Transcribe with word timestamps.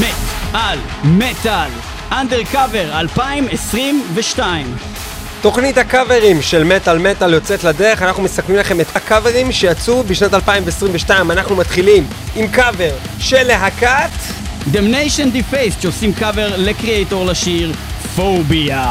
מת 0.00 0.14
על 0.52 0.78
מטאל, 1.04 1.70
Undercover 2.12 3.00
2022. 3.00 4.76
תוכנית 5.42 5.78
הקאברים 5.78 6.42
של 6.42 6.64
מטאל 6.64 6.98
מטאל 6.98 7.32
יוצאת 7.32 7.64
לדרך, 7.64 8.02
אנחנו 8.02 8.22
מסכמים 8.22 8.58
לכם 8.58 8.80
את 8.80 8.96
הקאברים 8.96 9.52
שיצאו 9.52 10.02
בשנת 10.02 10.34
2022. 10.34 11.30
אנחנו 11.30 11.56
מתחילים 11.56 12.06
עם 12.36 12.48
קאבר 12.48 12.94
של 13.18 13.42
להקת... 13.42 14.10
Damnation 14.70 15.30
Defaced 15.30 15.80
שעושים 15.80 16.14
קאבר 16.14 16.56
ל 16.56 16.65
Kreator 16.65 17.26
לשיר 17.26 17.72
Phobia. 18.16 18.90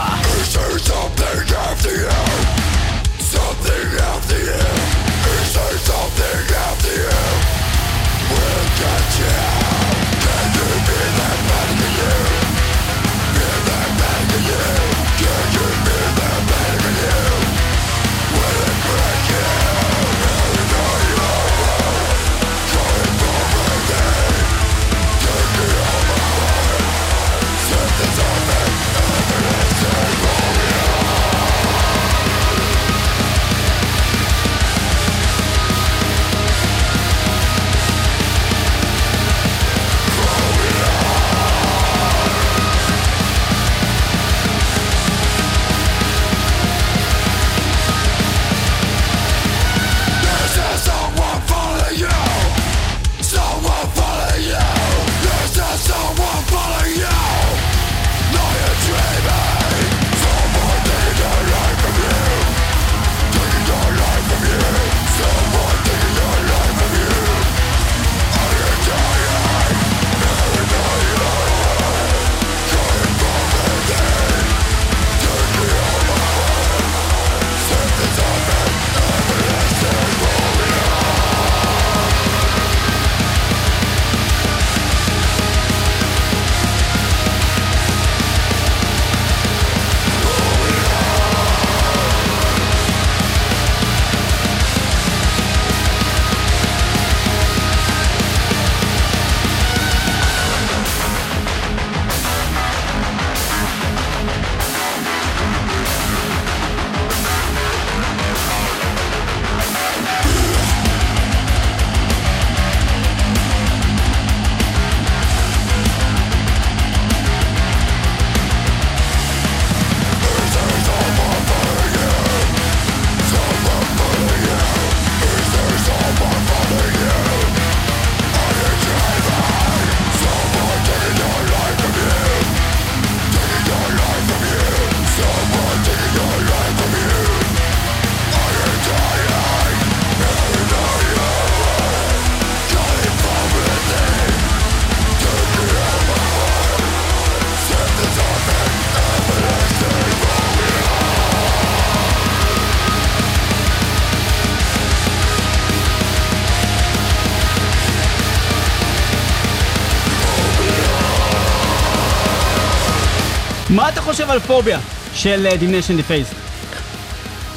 חושב 164.25 164.34
על 164.34 164.40
Phobia 164.40 164.80
של 165.13 165.47
Damnation 165.59 165.96
Defaced? 165.96 166.28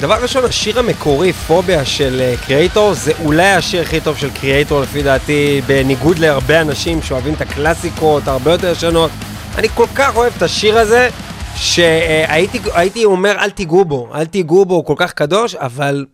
דבר 0.01 0.23
ראשון, 0.23 0.45
השיר 0.45 0.79
המקורי, 0.79 1.33
Phobia 1.33 1.85
של 1.85 2.35
Kreator, 2.47 2.95
זה 2.95 3.13
אולי 3.25 3.53
השיר 3.53 3.83
הכי 3.83 4.01
טוב 4.01 4.17
של 4.17 4.31
Kreator 4.31 4.81
לפי 4.81 5.03
דעתי, 5.03 5.61
בניגוד 5.67 6.19
להרבה 6.19 6.61
אנשים 6.61 7.03
שאוהבים 7.03 7.35
את 7.35 7.41
הקלאסיקות 7.41 8.29
הרבה 8.29 8.53
יותר 8.53 8.73
ישנות. 8.73 9.11
אני 9.59 9.69
כל 9.69 9.87
כך 9.95 10.17
אוהב 10.17 10.33
את 10.37 10.43
השיר 10.43 10.79
הזה, 10.79 11.09
שהייתי 11.57 13.05
אומר 13.05 13.37
אל 13.39 13.51
תיגעו 13.51 13.85
בו, 13.85 14.09
אל 14.15 14.27
תיגעו 14.27 14.65
בו, 14.65 14.75
הוא 14.75 14.85
כל 14.85 14.95
כך 14.97 15.13
קדוש, 15.13 15.55
אבל 15.55 16.07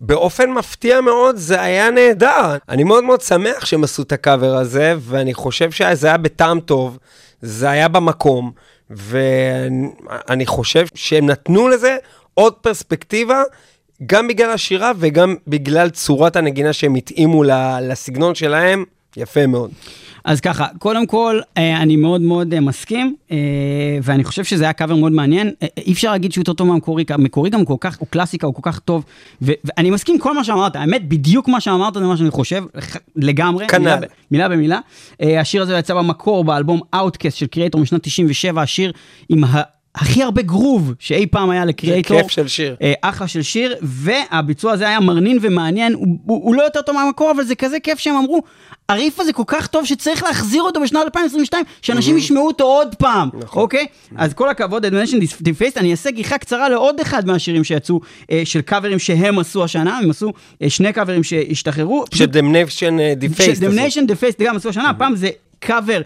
באופן 0.00 0.50
מפתיע 0.50 1.00
מאוד 1.00 1.36
זה 1.36 1.62
היה 1.62 1.90
נהדר. 1.90 2.56
אני 2.68 2.84
מאוד 2.84 3.04
מאוד 3.04 3.20
שמח 3.20 3.66
שהם 3.66 3.84
עשו 3.84 4.02
את 4.02 4.12
הקאבר 4.12 4.56
הזה, 4.56 4.94
ואני 4.98 5.34
חושב 5.34 5.70
שזה 5.70 6.06
היה 6.06 6.16
בטעם 6.16 6.60
טוב, 6.60 6.98
זה 7.42 7.70
היה 7.70 7.88
במקום. 7.88 8.52
ואני 8.90 10.46
חושב 10.46 10.86
שהם 10.94 11.26
נתנו 11.26 11.68
לזה 11.68 11.96
עוד 12.34 12.54
פרספקטיבה, 12.54 13.42
גם 14.06 14.28
בגלל 14.28 14.50
השירה 14.50 14.92
וגם 14.98 15.34
בגלל 15.46 15.90
צורת 15.90 16.36
הנגינה 16.36 16.72
שהם 16.72 16.94
התאימו 16.94 17.44
לסגנון 17.82 18.34
שלהם, 18.34 18.84
יפה 19.16 19.46
מאוד. 19.46 19.70
אז 20.26 20.40
ככה, 20.40 20.66
קודם 20.78 21.06
כל, 21.06 21.40
אה, 21.56 21.82
אני 21.82 21.96
מאוד 21.96 22.20
מאוד 22.20 22.54
אה, 22.54 22.60
מסכים, 22.60 23.14
אה, 23.30 23.36
ואני 24.02 24.24
חושב 24.24 24.44
שזה 24.44 24.64
היה 24.64 24.72
קאבר 24.72 24.96
מאוד 24.96 25.12
מעניין. 25.12 25.50
אי 25.76 25.92
אפשר 25.92 26.10
להגיד 26.10 26.32
שהוא 26.32 26.42
יותר 26.42 26.52
טוב 26.52 26.68
מהמקורי, 26.68 27.04
המקורי 27.08 27.50
גם 27.50 27.64
כל 27.64 27.74
כך, 27.80 27.98
הוא 27.98 28.08
קלאסיקה, 28.10 28.46
הוא 28.46 28.54
כל 28.54 28.62
כך 28.64 28.78
טוב, 28.78 29.04
ואני 29.42 29.90
מסכים 29.90 30.18
כל 30.18 30.34
מה 30.34 30.44
שאמרת, 30.44 30.76
האמת, 30.76 31.08
בדיוק 31.08 31.48
מה 31.48 31.60
שאמרת 31.60 31.94
זה 31.94 32.00
מה 32.00 32.16
שאני 32.16 32.30
חושב, 32.30 32.64
לגמרי, 33.16 33.66
כנ"ל. 33.68 33.78
מילה, 33.78 33.98
מילה 34.30 34.48
במילה. 34.48 34.78
השיר 35.20 35.62
הזה 35.62 35.78
יצא 35.78 35.94
במקור 35.94 36.44
באלבום 36.44 36.80
Outcast 36.94 37.30
של 37.30 37.46
קריאטור 37.46 37.80
משנת 37.80 38.02
97, 38.02 38.62
השיר 38.62 38.92
עם. 39.28 39.44
הכי 39.96 40.22
הרבה 40.22 40.42
גרוב 40.42 40.94
שאי 40.98 41.26
פעם 41.26 41.50
היה 41.50 41.64
לקריאייטור. 41.64 42.16
זה 42.16 42.22
כיף 42.22 42.32
של 42.32 42.48
שיר. 42.48 42.76
אחלה 43.00 43.28
של 43.28 43.42
שיר, 43.42 43.74
והביצוע 43.82 44.72
הזה 44.72 44.88
היה 44.88 45.00
מרנין 45.00 45.38
ומעניין, 45.42 45.92
הוא, 45.92 46.06
הוא, 46.24 46.44
הוא 46.44 46.54
לא 46.54 46.62
יותר 46.62 46.82
טוב 46.82 46.94
מהמקור, 46.94 47.30
אבל 47.30 47.44
זה 47.44 47.54
כזה 47.54 47.80
כיף 47.80 47.98
שהם 47.98 48.16
אמרו, 48.16 48.42
הריף 48.88 49.20
הזה 49.20 49.32
כל 49.32 49.42
כך 49.46 49.66
טוב 49.66 49.84
שצריך 49.86 50.22
להחזיר 50.22 50.62
אותו 50.62 50.80
בשנת 50.80 51.02
2022, 51.04 51.64
שאנשים 51.82 52.18
ישמעו 52.18 52.46
אותו 52.46 52.64
עוד 52.64 52.94
פעם, 52.94 53.28
נכון. 53.34 53.62
אוקיי? 53.62 53.86
אז 54.16 54.34
כל 54.34 54.48
הכבוד, 54.48 54.86
Admission 54.86 55.22
Defaced, 55.42 55.76
אני 55.76 55.90
אעשה 55.90 56.10
גיחה 56.10 56.38
קצרה 56.38 56.68
לעוד 56.68 57.00
אחד 57.00 57.26
מהשירים 57.26 57.64
שיצאו, 57.64 58.00
אה, 58.30 58.42
של 58.44 58.60
קאברים 58.60 58.98
שהם 58.98 59.38
עשו 59.38 59.64
השנה, 59.64 59.98
הם 59.98 60.10
עשו 60.10 60.32
אה, 60.62 60.70
שני 60.70 60.92
קאברים 60.92 61.22
שהשתחררו. 61.22 62.04
ש 62.14 62.32
Damnation 62.32 63.12
Defaced. 63.14 63.56
ש 63.56 63.65
Damnation 63.65 64.06
Defaced 64.06 64.42
גם 64.42 64.56
עשו 64.56 64.68
השנה, 64.68 64.90
הפעם 64.90 65.16
זה 65.16 65.28
קאבר 65.58 66.00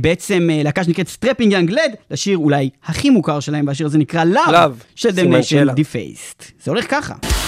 בעצם 0.00 0.48
להקה 0.52 0.84
שנקראת 0.84 1.08
Strapping 1.08 1.52
Young 1.52 1.70
Lad, 1.70 1.94
לשיר 2.10 2.38
אולי 2.38 2.70
הכי 2.84 3.10
מוכר 3.10 3.40
שלהם, 3.40 3.66
והשיר 3.66 3.86
הזה 3.86 3.98
נקרא 3.98 4.24
Love, 4.24 4.84
של 4.94 5.10
Damnation. 5.10 5.74
Defaced. 5.74 6.52
זה 6.64 6.70
הולך 6.70 6.90
ככה. 6.90 7.41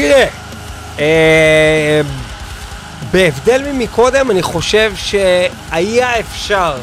תראה, 0.00 0.26
אה, 0.98 2.00
בהבדל 3.12 3.62
ממקודם, 3.72 4.30
אני 4.30 4.42
חושב 4.42 4.92
שהיה 4.96 6.20
אפשר 6.20 6.76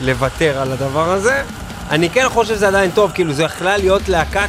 לוותר 0.00 0.58
על 0.58 0.72
הדבר 0.72 1.12
הזה. 1.12 1.42
אני 1.90 2.10
כן 2.10 2.28
חושב 2.28 2.54
שזה 2.54 2.68
עדיין 2.68 2.90
טוב, 2.90 3.10
כאילו 3.14 3.32
זה 3.32 3.42
יכלה 3.42 3.76
להיות 3.76 4.08
להקת, 4.08 4.48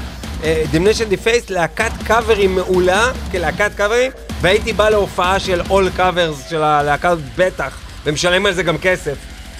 Damnation 0.71 1.09
Defaced, 1.09 1.49
להקת 1.49 1.91
קאברים 2.03 2.55
מעולה, 2.55 3.11
כלהקת 3.31 3.71
קאברים, 3.75 4.11
והייתי 4.41 4.73
בא 4.73 4.89
להופעה 4.89 5.39
של 5.39 5.61
all 5.69 5.89
covers 5.95 6.49
של 6.49 6.63
הלהקה 6.63 7.13
בטח, 7.35 7.77
ומשלם 8.05 8.45
על 8.45 8.53
זה 8.53 8.63
גם 8.63 8.77
כסף, 8.77 9.15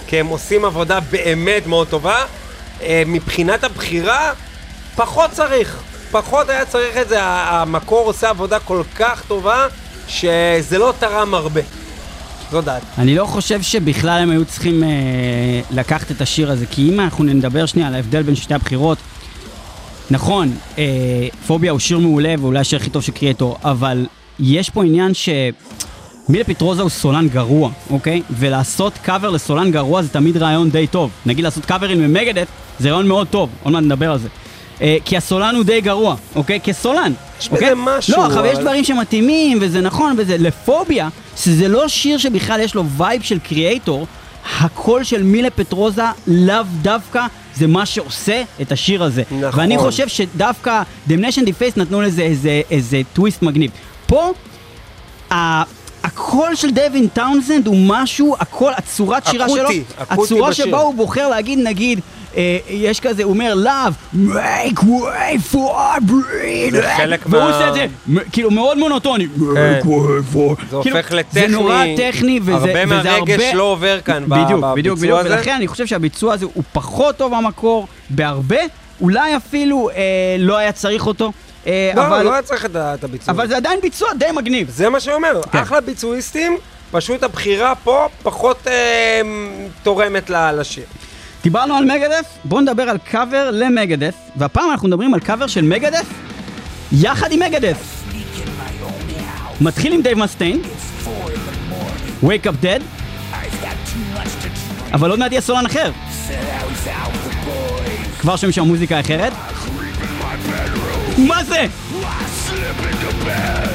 כי 0.07 0.19
הם 0.19 0.27
עושים 0.27 0.65
עבודה 0.65 0.99
באמת 0.99 1.67
מאוד 1.67 1.87
טובה. 1.87 2.25
אה, 2.81 3.03
מבחינת 3.05 3.63
הבחירה, 3.63 4.31
פחות 4.95 5.31
צריך, 5.31 5.79
פחות 6.13 6.49
היה 6.49 6.65
צריך 6.65 6.97
את 6.97 7.09
זה, 7.09 7.17
המקור 7.23 8.05
עושה 8.05 8.29
עבודה 8.29 8.59
כל 8.59 8.81
כך 8.95 9.23
טובה, 9.27 9.67
שזה 10.07 10.77
לא 10.77 10.93
תרם 10.99 11.33
הרבה. 11.33 11.61
זו 12.51 12.61
דעת. 12.61 12.81
אני 12.97 13.15
לא 13.15 13.25
חושב 13.25 13.61
שבכלל 13.61 14.19
הם 14.21 14.29
היו 14.29 14.45
צריכים 14.45 14.83
אה, 14.83 14.89
לקחת 15.71 16.11
את 16.11 16.21
השיר 16.21 16.51
הזה, 16.51 16.65
כי 16.65 16.89
אם 16.89 16.99
אנחנו 16.99 17.23
נדבר 17.23 17.65
שנייה 17.65 17.87
על 17.87 17.95
ההבדל 17.95 18.21
בין 18.21 18.35
שתי 18.35 18.53
הבחירות, 18.53 18.97
נכון, 20.11 20.55
אה, 20.77 20.83
פוביה 21.47 21.71
הוא 21.71 21.79
שיר 21.79 21.99
מעולה 21.99 22.35
ואולי 22.39 22.59
השיר 22.59 22.79
הכי 22.79 22.89
טוב 22.89 23.01
של 23.01 23.11
קריאטור, 23.11 23.57
אבל 23.63 24.05
יש 24.39 24.69
פה 24.69 24.83
עניין 24.83 25.13
ש... 25.13 25.29
מילה 26.29 26.43
פטרוזה 26.43 26.81
הוא 26.81 26.89
סולן 26.89 27.27
גרוע, 27.27 27.71
אוקיי? 27.89 28.21
ולעשות 28.29 28.93
קאבר 29.01 29.29
לסולן 29.29 29.71
גרוע 29.71 30.01
זה 30.01 30.09
תמיד 30.09 30.37
רעיון 30.37 30.69
די 30.69 30.87
טוב. 30.87 31.11
נגיד 31.25 31.43
לעשות 31.43 31.65
קאברים 31.65 32.01
למגדף 32.01 32.47
זה 32.79 32.91
רעיון 32.91 33.07
מאוד 33.07 33.27
טוב, 33.27 33.49
עוד 33.63 33.73
מעט 33.73 33.83
נדבר 33.83 34.11
על 34.11 34.19
זה. 34.19 34.27
אה, 34.81 34.97
כי 35.05 35.17
הסולן 35.17 35.55
הוא 35.55 35.63
די 35.63 35.81
גרוע, 35.81 36.15
אוקיי? 36.35 36.59
כסולן. 36.63 37.13
יש 37.39 37.49
אוקיי? 37.51 37.65
בזה 37.71 37.75
משהו, 37.75 38.13
לא, 38.17 38.25
אבל 38.25 38.45
יש 38.45 38.57
דברים 38.57 38.83
שמתאימים, 38.83 39.57
וזה 39.61 39.81
נכון, 39.81 40.15
וזה 40.17 40.37
ל 40.37 40.46
Phobia, 40.46 41.09
שזה 41.37 41.67
לא 41.67 41.87
שיר 41.87 42.17
שבכלל 42.17 42.59
יש 42.59 42.75
לו 42.75 42.83
וייב 42.97 43.21
של 43.21 43.39
Kreator, 43.39 44.07
הקול 44.59 45.03
של 45.03 45.23
מילה 45.23 45.49
פטרוצה 45.49 46.03
לאו 46.27 46.55
דווקא 46.81 47.25
זה 47.55 47.67
מה 47.67 47.85
שעושה 47.85 48.41
את 48.61 48.71
השיר 48.71 49.03
הזה. 49.03 49.23
נכון. 49.31 49.59
ואני 49.59 49.77
חושב 49.77 50.07
שדווקא 50.07 50.81
Damnation 51.07 51.45
Defaced 51.45 51.77
נתנו 51.77 52.01
לזה 52.01 52.21
איזה, 52.21 52.61
איזה 52.71 53.01
טוויסט 53.13 53.41
מגניב. 53.41 53.71
פה, 54.07 54.31
ה- 55.31 55.63
הקול 56.03 56.55
של 56.55 56.71
דווין 56.71 57.07
טאונסנד 57.07 57.67
הוא 57.67 57.77
משהו, 57.79 58.35
הקול, 58.39 58.73
הצורת 58.77 59.27
שירה 59.27 59.49
שלו, 59.49 59.57
אקוטי, 59.63 59.83
אקוטי 59.97 60.33
הצורה 60.33 60.49
בשיר. 60.49 60.65
שבה 60.65 60.77
הוא 60.79 60.95
בוחר 60.95 61.29
להגיד, 61.29 61.59
נגיד, 61.59 61.99
יש 62.69 62.99
כזה, 62.99 63.23
הוא 63.23 63.33
אומר, 63.33 63.53
Love, 63.65 64.17
make 64.27 64.79
way 64.79 65.53
for 65.53 65.99
breed, 66.09 66.71
זה 66.71 66.89
חלק 66.97 67.19
והוא 67.25 67.43
מה- 67.43 67.47
עושה 67.55 67.69
את 67.69 67.73
זה, 67.73 67.85
כאילו 68.31 68.51
מאוד 68.51 68.77
מונוטוני, 68.77 69.27
make 69.37 69.85
way 69.85 70.35
for, 70.35 70.61
זה 70.69 70.77
כאילו, 70.81 70.97
הופך 70.97 71.11
לטכני, 71.11 71.41
זה 71.41 71.47
נורא 71.47 71.83
טכני, 71.97 72.39
וזה, 72.41 72.53
הרבה 72.53 72.69
וזה 72.85 72.85
מהרגש 72.85 73.39
הרבה, 73.41 73.53
לא 73.53 73.63
עובר 73.63 73.99
כאן 74.01 74.23
בדיוק, 74.27 74.47
בביצוע 74.49 74.75
בדיוק, 74.75 74.99
בדיוק, 74.99 75.19
הזה. 75.19 75.29
ולכן 75.29 75.55
אני 75.55 75.67
חושב 75.67 75.85
שהביצוע 75.87 76.33
הזה 76.33 76.45
הוא 76.53 76.63
פחות 76.73 77.17
טוב 77.17 77.33
במקור, 77.35 77.87
בהרבה, 78.09 78.57
אולי 79.01 79.37
אפילו 79.37 79.89
אה, 79.89 79.95
לא 80.39 80.57
היה 80.57 80.71
צריך 80.71 81.07
אותו, 81.07 81.31
אה, 81.67 81.91
לא, 81.95 82.07
אבל, 82.07 82.23
לא 82.23 82.33
היה 82.33 82.41
צריך 82.41 82.65
את 82.75 83.03
הביצוע. 83.03 83.33
אבל 83.33 83.47
זה 83.47 83.57
עדיין 83.57 83.79
ביצוע 83.81 84.09
די 84.17 84.25
מגניב. 84.35 84.69
זה 84.69 84.89
מה 84.89 84.99
שאני 84.99 85.15
אומר, 85.15 85.41
כן. 85.51 85.57
אחלה 85.57 85.81
ביצועיסטים, 85.81 86.57
פשוט 86.91 87.23
הבחירה 87.23 87.73
פה 87.83 88.07
פחות 88.23 88.67
אה, 88.67 89.21
תורמת 89.83 90.29
לשיר. 90.29 90.83
דיברנו 91.43 91.75
על 91.75 91.85
Megadeth, 91.85 92.25
בואו 92.43 92.61
נדבר 92.61 92.83
על 92.83 92.97
קאבר 92.97 93.49
ל 93.51 93.58
Megadeth, 93.58 94.15
והפעם 94.35 94.71
אנחנו 94.71 94.87
מדברים 94.87 95.13
על 95.13 95.19
קאבר 95.19 95.47
של 95.47 95.61
Megadeth 95.61 96.05
יחד 96.91 97.31
עם 97.31 97.39
Megadeth. 97.39 98.03
מתחיל 99.61 99.93
עם 99.93 100.01
דייב 100.01 100.17
מסטיין, 100.17 100.61
Wake 102.23 102.45
Up 102.45 102.63
Dead, 102.65 102.81
אבל 104.93 105.09
עוד 105.09 105.19
מעט 105.19 105.31
יהיה 105.31 105.41
סולן 105.41 105.65
אחר. 105.65 105.91
כבר 108.19 108.35
שומעים 108.35 108.51
שם 108.51 108.63
מוזיקה 108.63 108.99
אחרת. 108.99 109.33
מה 111.17 111.43
זה? 111.43 111.65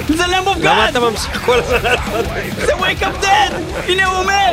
זה 0.09 0.27
Lamb 0.27 0.47
of 0.47 0.57
למה 0.57 0.63
God! 0.63 0.89
אתה 0.91 1.01
ממשיך 1.01 1.45
כל 1.45 1.59
הזמן 1.59 1.79
לעשות 1.83 2.27
את 2.27 2.57
זה? 2.57 2.67
זה 2.67 2.73
Wake 2.73 3.03
Up 3.03 3.25
Dead! 3.25 3.55
הנה 3.89 4.07
הוא 4.07 4.17
אומר! 4.17 4.51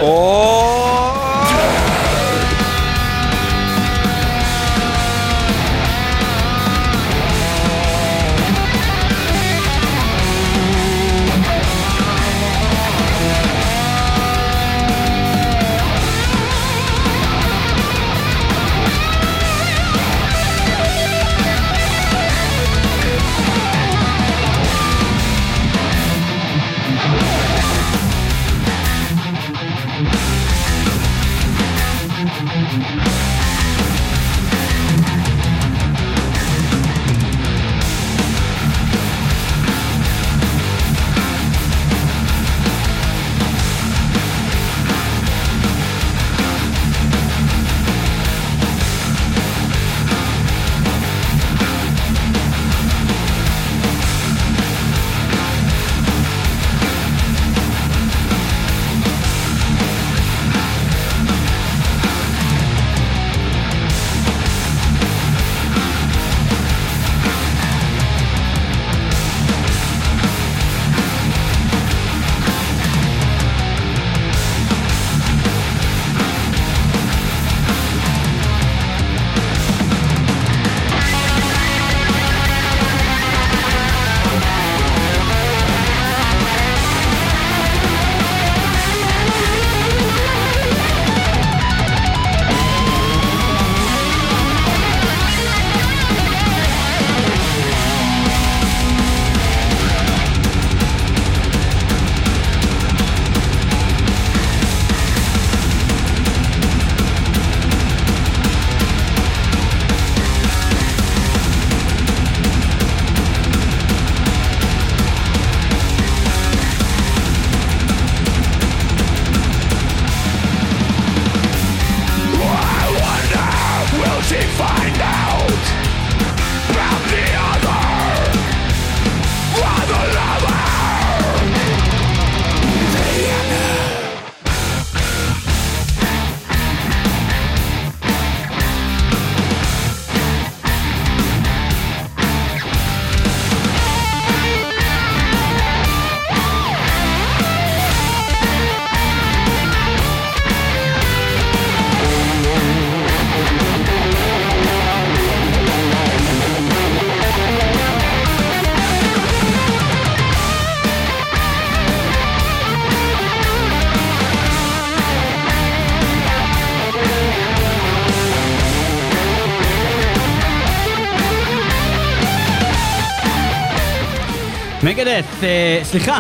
או... 175.16 175.20
Megadeth, 175.20 175.44
אה, 175.44 175.80
סליחה, 175.84 176.20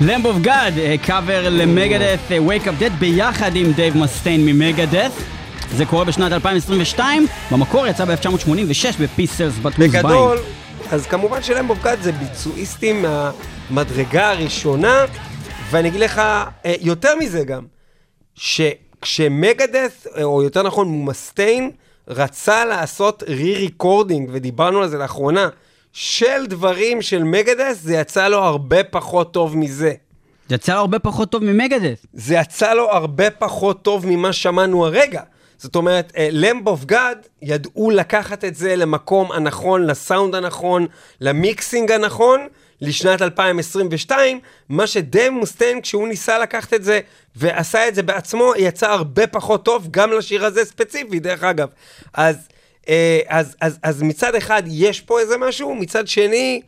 Lamb 0.00 0.26
of 0.26 0.36
God, 0.40 0.74
קאבר 1.02 1.48
ל 1.48 1.55
Megadeth, 1.55 2.18
Wake 2.28 2.64
Up 2.64 2.82
Dead 2.82 2.92
ביחד 2.98 3.56
עם 3.56 3.72
דייב 3.72 3.96
מסטיין 3.96 4.46
מ 4.46 4.53
Megadeth. 4.53 5.12
זה 5.76 5.86
קורה 5.86 6.04
בשנת 6.04 6.32
2022, 6.32 7.26
במקור 7.50 7.86
יצא 7.86 8.04
ב-1986 8.04 9.02
ב 9.02 9.07
Peace 9.07 9.33
Sells 9.33 9.58
but 9.58 9.71
Who's 9.71 9.92
Buying. 9.92 10.04
בגדול, 10.04 10.38
אז 10.90 11.06
כמובן 11.06 11.42
ש 11.42 11.51
Lamb 11.51 11.70
of 11.70 11.82
God 11.82 12.02
זה 12.02 12.12
ביצועיסטים 12.12 13.04
מהמדרגה 13.70 14.30
הראשונה, 14.30 15.04
ואני 15.70 15.88
אגיד 15.88 16.00
לך 16.00 16.18
אה, 16.18 16.74
יותר 16.80 17.16
מזה 17.16 17.44
גם, 17.44 17.62
שכש 18.34 19.03
Megadeth, 19.03 20.06
או 20.22 20.42
יותר 20.42 20.62
נכון 20.62 21.04
מסטיין, 21.04 21.70
רצה 22.08 22.64
לעשות 22.64 23.22
re-recording, 23.26 24.28
ודיברנו 24.32 24.82
על 24.82 24.88
זה 24.88 24.98
לאחרונה, 24.98 25.48
של 25.92 26.46
דברים 26.46 27.02
של 27.02 27.22
Megadeth, 27.22 27.80
זה 27.82 27.94
יצא 27.94 28.28
לו 28.28 28.38
הרבה 28.38 28.84
פחות 28.84 29.32
טוב 29.32 29.56
מזה. 29.56 29.92
זה 30.48 30.54
יצא 30.54 30.74
לו 30.74 30.80
הרבה 30.80 30.98
פחות 30.98 31.30
טוב 31.30 31.44
מ 31.44 31.50
Megadeth. 31.50 32.06
זה 32.12 32.34
יצא 32.34 32.74
לו 32.74 32.90
הרבה 32.90 33.30
פחות 33.30 33.82
טוב 33.82 34.06
ממה 34.06 34.32
ששמענו 34.32 34.86
הרגע. 34.86 35.22
זאת 35.58 35.76
אומרת, 35.76 36.12
Lamb 36.30 36.68
of 36.68 36.84
God 36.84 37.26
ידעו 37.42 37.90
לקחת 37.90 38.44
את 38.44 38.54
זה 38.54 38.76
למקום 38.76 39.32
הנכון, 39.32 39.86
לסאונד 39.86 40.34
הנכון, 40.34 40.86
ל 41.20 41.30
mixing 41.30 41.92
הנכון, 41.92 42.46
לשנת 42.80 43.22
2022, 43.22 44.40
מה 44.68 44.86
שדייב 44.86 45.32
מסטיין, 45.32 45.80
כשהוא 45.80 46.08
ניסה 46.08 46.38
לקחת 46.38 46.74
את 46.74 46.84
זה 46.84 47.00
ועשה 47.36 47.88
את 47.88 47.94
זה 47.94 48.02
בעצמו, 48.02 48.52
יצא 48.56 48.90
הרבה 48.90 49.26
פחות 49.26 49.64
טוב, 49.64 49.88
גם 49.90 50.12
לשיר 50.12 50.44
הזה 50.44 50.64
ספציפי, 50.64 51.20
דרך 51.20 51.44
אגב. 51.44 51.68
אז, 52.14 52.36
אז, 53.28 53.56
אז, 53.60 53.78
אז 53.82 54.02
מצד 54.02 54.34
אחד 54.34 54.62
יש 54.66 55.00
פה 55.00 55.20
איזה 55.20 55.36
משהו, 55.36 55.74
מצד 55.74 56.08
שני... 56.08 56.60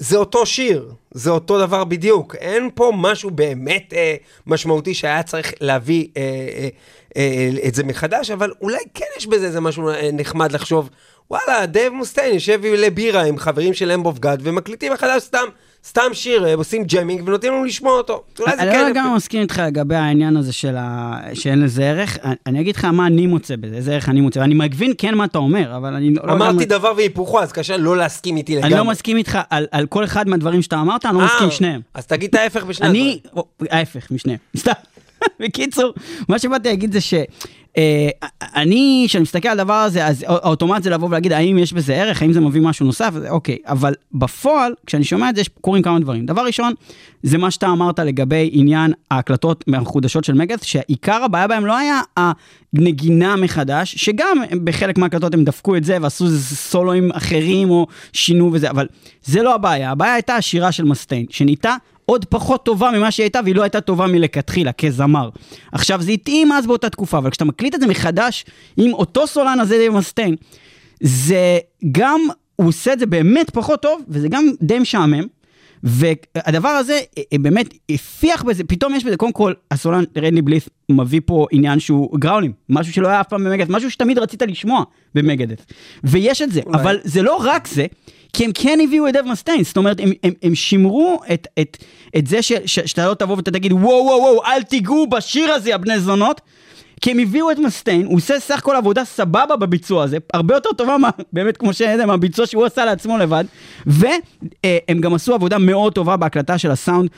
זה 0.00 0.16
אותו 0.16 0.46
שיר, 0.46 0.92
זה 1.10 1.30
אותו 1.30 1.58
דבר 1.58 1.84
בדיוק. 1.84 2.34
אין 2.34 2.70
פה 2.74 2.92
משהו 2.96 3.30
באמת 3.30 3.94
אה, 3.96 4.14
משמעותי 4.46 4.94
שהיה 4.94 5.22
צריך 5.22 5.52
להביא 5.60 6.06
אה, 6.16 6.22
אה, 6.22 6.68
אה, 7.16 7.50
את 7.68 7.74
זה 7.74 7.84
מחדש, 7.84 8.30
אבל 8.30 8.52
אולי 8.60 8.78
כן 8.94 9.04
יש 9.16 9.26
בזה 9.26 9.46
איזה 9.46 9.60
משהו 9.60 9.88
אה, 9.88 10.10
נחמד 10.12 10.52
לחשוב, 10.52 10.90
וואלה, 11.30 11.66
דייב 11.66 11.92
מסטיין 11.92 12.34
יושב 12.34 12.60
לבירה 12.64 13.22
עם 13.22 13.38
חברים 13.38 13.74
של 13.74 13.90
Lamb 13.90 14.09
of 14.09 14.18
God 14.18 14.40
ומקליטים 14.42 14.92
מחדש 14.92 15.22
סתם. 15.22 15.44
סתם 15.88 16.02
שיר, 16.12 16.46
אה, 16.46 16.54
עושים 16.54 16.84
jamming 16.84 17.28
ונותנים 17.28 17.52
לנו 17.52 17.64
לשמוע 17.64 17.92
אותו. 17.92 18.22
אולי 18.40 18.56
זה 18.56 18.62
אני 18.62 18.70
כן... 18.72 18.80
לא 18.82 18.88
לגמרי 18.88 19.16
מסכים 19.16 19.40
איתך 19.40 19.62
לגבי 19.66 19.94
העניין 19.96 20.36
הזה 20.36 20.52
של 20.52 20.74
ה... 20.78 21.16
שאין 21.34 21.60
לזה 21.62 21.84
ערך. 21.84 22.18
אני- 22.24 22.34
אני 22.46 22.60
אגיד 22.60 22.76
לך 22.76 22.84
מה 22.84 23.06
אני 23.06 23.26
מוצא 23.26 23.56
בזה, 23.56 23.76
איזה 23.76 23.92
ערך 23.92 24.08
אני 24.08 24.20
מוצא. 24.20 24.40
ואני 24.40 24.54
מבין 24.54 24.92
כן 24.98 25.14
מה 25.14 25.24
אתה 25.24 25.38
אומר, 25.38 25.76
אבל 25.76 25.94
אני 25.94 26.14
לא... 26.14 26.32
אמרתי 26.32 26.64
דבר 26.64 26.92
והיפוכו, 26.96 27.40
אז 27.40 27.52
קשה 27.52 27.76
לא 27.76 27.96
להסכים 27.96 28.36
איתי 28.36 28.56
לגמרי. 28.56 28.68
אני 28.70 28.78
לא 28.78 28.84
מסכים 28.84 29.16
איתך 29.16 29.38
על, 29.50 29.86
כל 29.88 30.04
אחד 30.04 30.28
מהדברים 30.28 30.62
שאתה 30.62 30.80
אמרת, 30.80 31.06
אני 31.06 31.14
לא 31.14 31.24
מסכים 31.24 31.42
עם 31.42 31.48
אה, 31.50 31.50
שניהם. 31.50 31.80
אז 31.94 32.06
תגיד 32.06 32.28
את 32.28 32.34
ההפך 32.34 32.64
בשני 32.64 32.86
אני, 32.88 33.18
או, 33.36 33.44
ההפך 33.70 34.10
משניהם, 34.10 34.38
סתם. 34.58 34.72
בקיצור, 35.40 35.92
מה 36.28 36.38
שבאתי 36.38 36.68
להגיד 36.68 36.92
זה 36.92 37.00
ש... 37.00 37.14
אה, 37.78 38.08
אני, 38.54 39.04
כשאני 39.08 39.22
מסתכל 39.22 39.48
על 39.48 39.60
הדבר 39.60 39.74
הזה, 39.74 40.06
אז 40.06 40.24
האוטומט 40.28 40.82
זה 40.82 40.90
לבוא 40.90 41.08
ולהגיד 41.08 41.32
האם 41.32 41.58
יש 41.58 41.72
בזה 41.72 41.94
ערך, 41.94 42.22
האם 42.22 42.32
זה 42.32 42.40
מביא 42.40 42.60
משהו 42.60 42.86
נוסף, 42.86 43.12
אוקיי, 43.28 43.58
אבל 43.66 43.94
בפועל, 44.12 44.74
כשאני 44.86 45.04
שומע 45.04 45.30
את 45.30 45.36
זה, 45.36 45.42
קורים 45.60 45.82
כמה 45.82 46.00
דברים. 46.00 46.26
דבר 46.26 46.42
ראשון, 46.42 46.72
זה 47.22 47.38
מה 47.38 47.50
שאתה 47.50 47.66
אמרת 47.66 47.98
לגבי 47.98 48.50
עניין 48.52 48.92
ההקלטות 49.10 49.64
מהחודשות 49.66 50.24
של 50.24 50.34
מגת, 50.34 50.62
שעיקר 50.62 51.24
הבעיה 51.24 51.46
בהם 51.46 51.66
לא 51.66 51.76
היה 51.76 52.00
הנגינה 52.16 53.36
מחדש, 53.36 53.94
שגם 53.96 54.38
בחלק 54.64 54.98
מההקלטות 54.98 55.34
הם 55.34 55.44
דפקו 55.44 55.76
את 55.76 55.84
זה 55.84 55.98
ועשו 56.00 56.24
איזה 56.24 56.56
סולואים 56.56 57.10
אחרים 57.12 57.70
או 57.70 57.86
שינו 58.12 58.50
וזה, 58.52 58.70
אבל 58.70 58.86
זה 59.24 59.42
לא 59.42 59.54
הבעיה, 59.54 59.90
הבעיה 59.90 60.14
הייתה 60.14 60.36
השירה 60.36 60.72
של 60.72 60.84
מסטיין, 60.84 61.26
שנהייתה 61.30 61.76
עוד 62.10 62.24
פחות 62.24 62.64
טובה 62.64 62.90
ממה 62.90 63.10
שהיא 63.10 63.24
הייתה, 63.24 63.40
והיא 63.44 63.54
לא 63.54 63.62
הייתה 63.62 63.80
טובה 63.80 64.06
מלכתחילה, 64.06 64.72
כזמר. 64.72 65.30
עכשיו, 65.72 66.02
זה 66.02 66.12
התאים 66.12 66.52
אז 66.52 66.66
באותה 66.66 66.90
תקופה, 66.90 67.18
אבל 67.18 67.30
כשאתה 67.30 67.44
מקליט 67.44 67.74
את 67.74 67.80
זה 67.80 67.86
מחדש 67.86 68.44
עם 68.76 68.92
אותו 68.92 69.26
סולן 69.26 69.60
הזה, 69.60 69.78
דייב 69.78 69.92
מסטיין, 69.92 70.36
זה 71.00 71.58
גם, 71.92 72.20
הוא 72.56 72.68
עושה 72.68 72.92
את 72.92 72.98
זה 72.98 73.06
באמת 73.06 73.50
פחות 73.50 73.82
טוב, 73.82 74.02
וזה 74.08 74.28
גם 74.28 74.44
די 74.62 74.78
משעמם. 74.78 75.24
והדבר 75.82 76.68
הזה 76.68 76.92
אה, 76.92 77.22
אה, 77.32 77.38
באמת 77.38 77.74
הפיח 77.90 78.42
בזה, 78.42 78.64
פתאום 78.64 78.94
יש 78.94 79.04
בזה, 79.04 79.16
קודם 79.16 79.32
כל, 79.32 79.52
הסולן 79.70 80.04
רנדי 80.16 80.42
בלייף 80.42 80.68
מביא 80.90 81.20
פה 81.24 81.46
עניין 81.52 81.80
שהוא 81.80 82.18
גראולים, 82.18 82.52
משהו 82.68 82.92
שלא 82.92 83.08
היה 83.08 83.20
אף 83.20 83.28
פעם 83.28 83.44
ב 83.44 83.47
Megadeth, 83.47 83.70
משהו 83.70 83.90
שתמיד 83.90 84.18
רצית 84.18 84.42
לשמוע 84.42 84.84
במגדס. 85.14 85.66
ויש 86.04 86.42
את 86.42 86.52
זה, 86.52 86.60
אולי. 86.66 86.82
אבל 86.82 86.98
זה 87.04 87.22
לא 87.22 87.36
רק 87.36 87.66
זה, 87.66 87.86
כי 88.32 88.44
הם 88.44 88.50
כן 88.54 88.78
הביאו 88.84 89.08
את 89.08 89.12
דב 89.12 89.22
מסטיין, 89.22 89.64
זאת 89.64 89.76
אומרת, 89.76 90.00
הם, 90.00 90.12
הם, 90.22 90.32
הם 90.42 90.54
שימרו 90.54 91.20
את, 91.32 91.48
את, 91.60 91.76
את 92.16 92.26
זה 92.26 92.42
ש, 92.42 92.52
ש, 92.66 92.78
שאתה 92.80 93.08
לא 93.08 93.14
תבוא 93.14 93.36
ואתה 93.36 93.50
תגיד, 93.50 93.72
וואו 93.72 94.04
וואו 94.04 94.20
וואו, 94.20 94.44
אל 94.44 94.62
תיגעו 94.62 95.06
בשיר 95.06 95.52
הזה, 95.52 95.74
הבני 95.74 96.00
זונות. 96.00 96.40
כי 97.00 97.10
הם 97.10 97.18
הביאו 97.18 97.50
את 97.50 97.58
מסטיין, 97.58 98.06
הוא 98.06 98.16
עושה 98.16 98.40
סך 98.40 98.58
הכל 98.58 98.76
עבודה 98.76 99.04
סבבה 99.04 99.56
בביצוע 99.56 100.04
הזה, 100.04 100.16
הרבה 100.32 100.54
יותר 100.54 100.68
טובה 100.76 100.98
מה, 100.98 101.10
באמת 101.32 101.56
כמו 101.56 101.72
שזה, 101.72 102.06
מהביצוע 102.06 102.46
שהוא 102.46 102.64
עשה 102.64 102.84
לעצמו 102.84 103.18
לבד, 103.18 103.44
והם 103.86 105.00
גם 105.00 105.14
עשו 105.14 105.34
עבודה 105.34 105.58
מאוד 105.58 105.92
טובה 105.92 106.16
בהקלטה 106.16 106.58
של 106.58 106.70
הסאונד, 106.70 107.10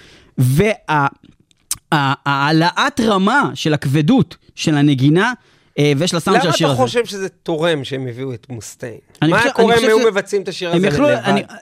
וההעלאת 1.92 3.00
רמה 3.00 3.50
של 3.54 3.74
הכבדות 3.74 4.36
של 4.54 4.74
הנגינה 4.74 5.32
אה, 5.78 5.92
ושל 5.98 6.16
הסאונד 6.16 6.38
של 6.40 6.46
למה 6.46 6.54
השיר 6.54 6.66
אתה 6.66 6.72
הזה. 6.74 6.82
חושב 6.82 7.04
שזה 7.06 7.28
תורם 7.28 7.84
שהם 7.84 8.06
הביאו 8.06 8.34
את 8.34 8.46
מסטיין? 8.50 8.98
מה 9.22 9.42
היה 9.42 9.52
קורה 9.52 9.74
אם 9.78 9.84
היו 9.84 9.98
מבצעים 9.98 10.42
את 10.42 10.48
השיר 10.48 10.70
הזה 10.70 10.86
לבד? 10.88 11.00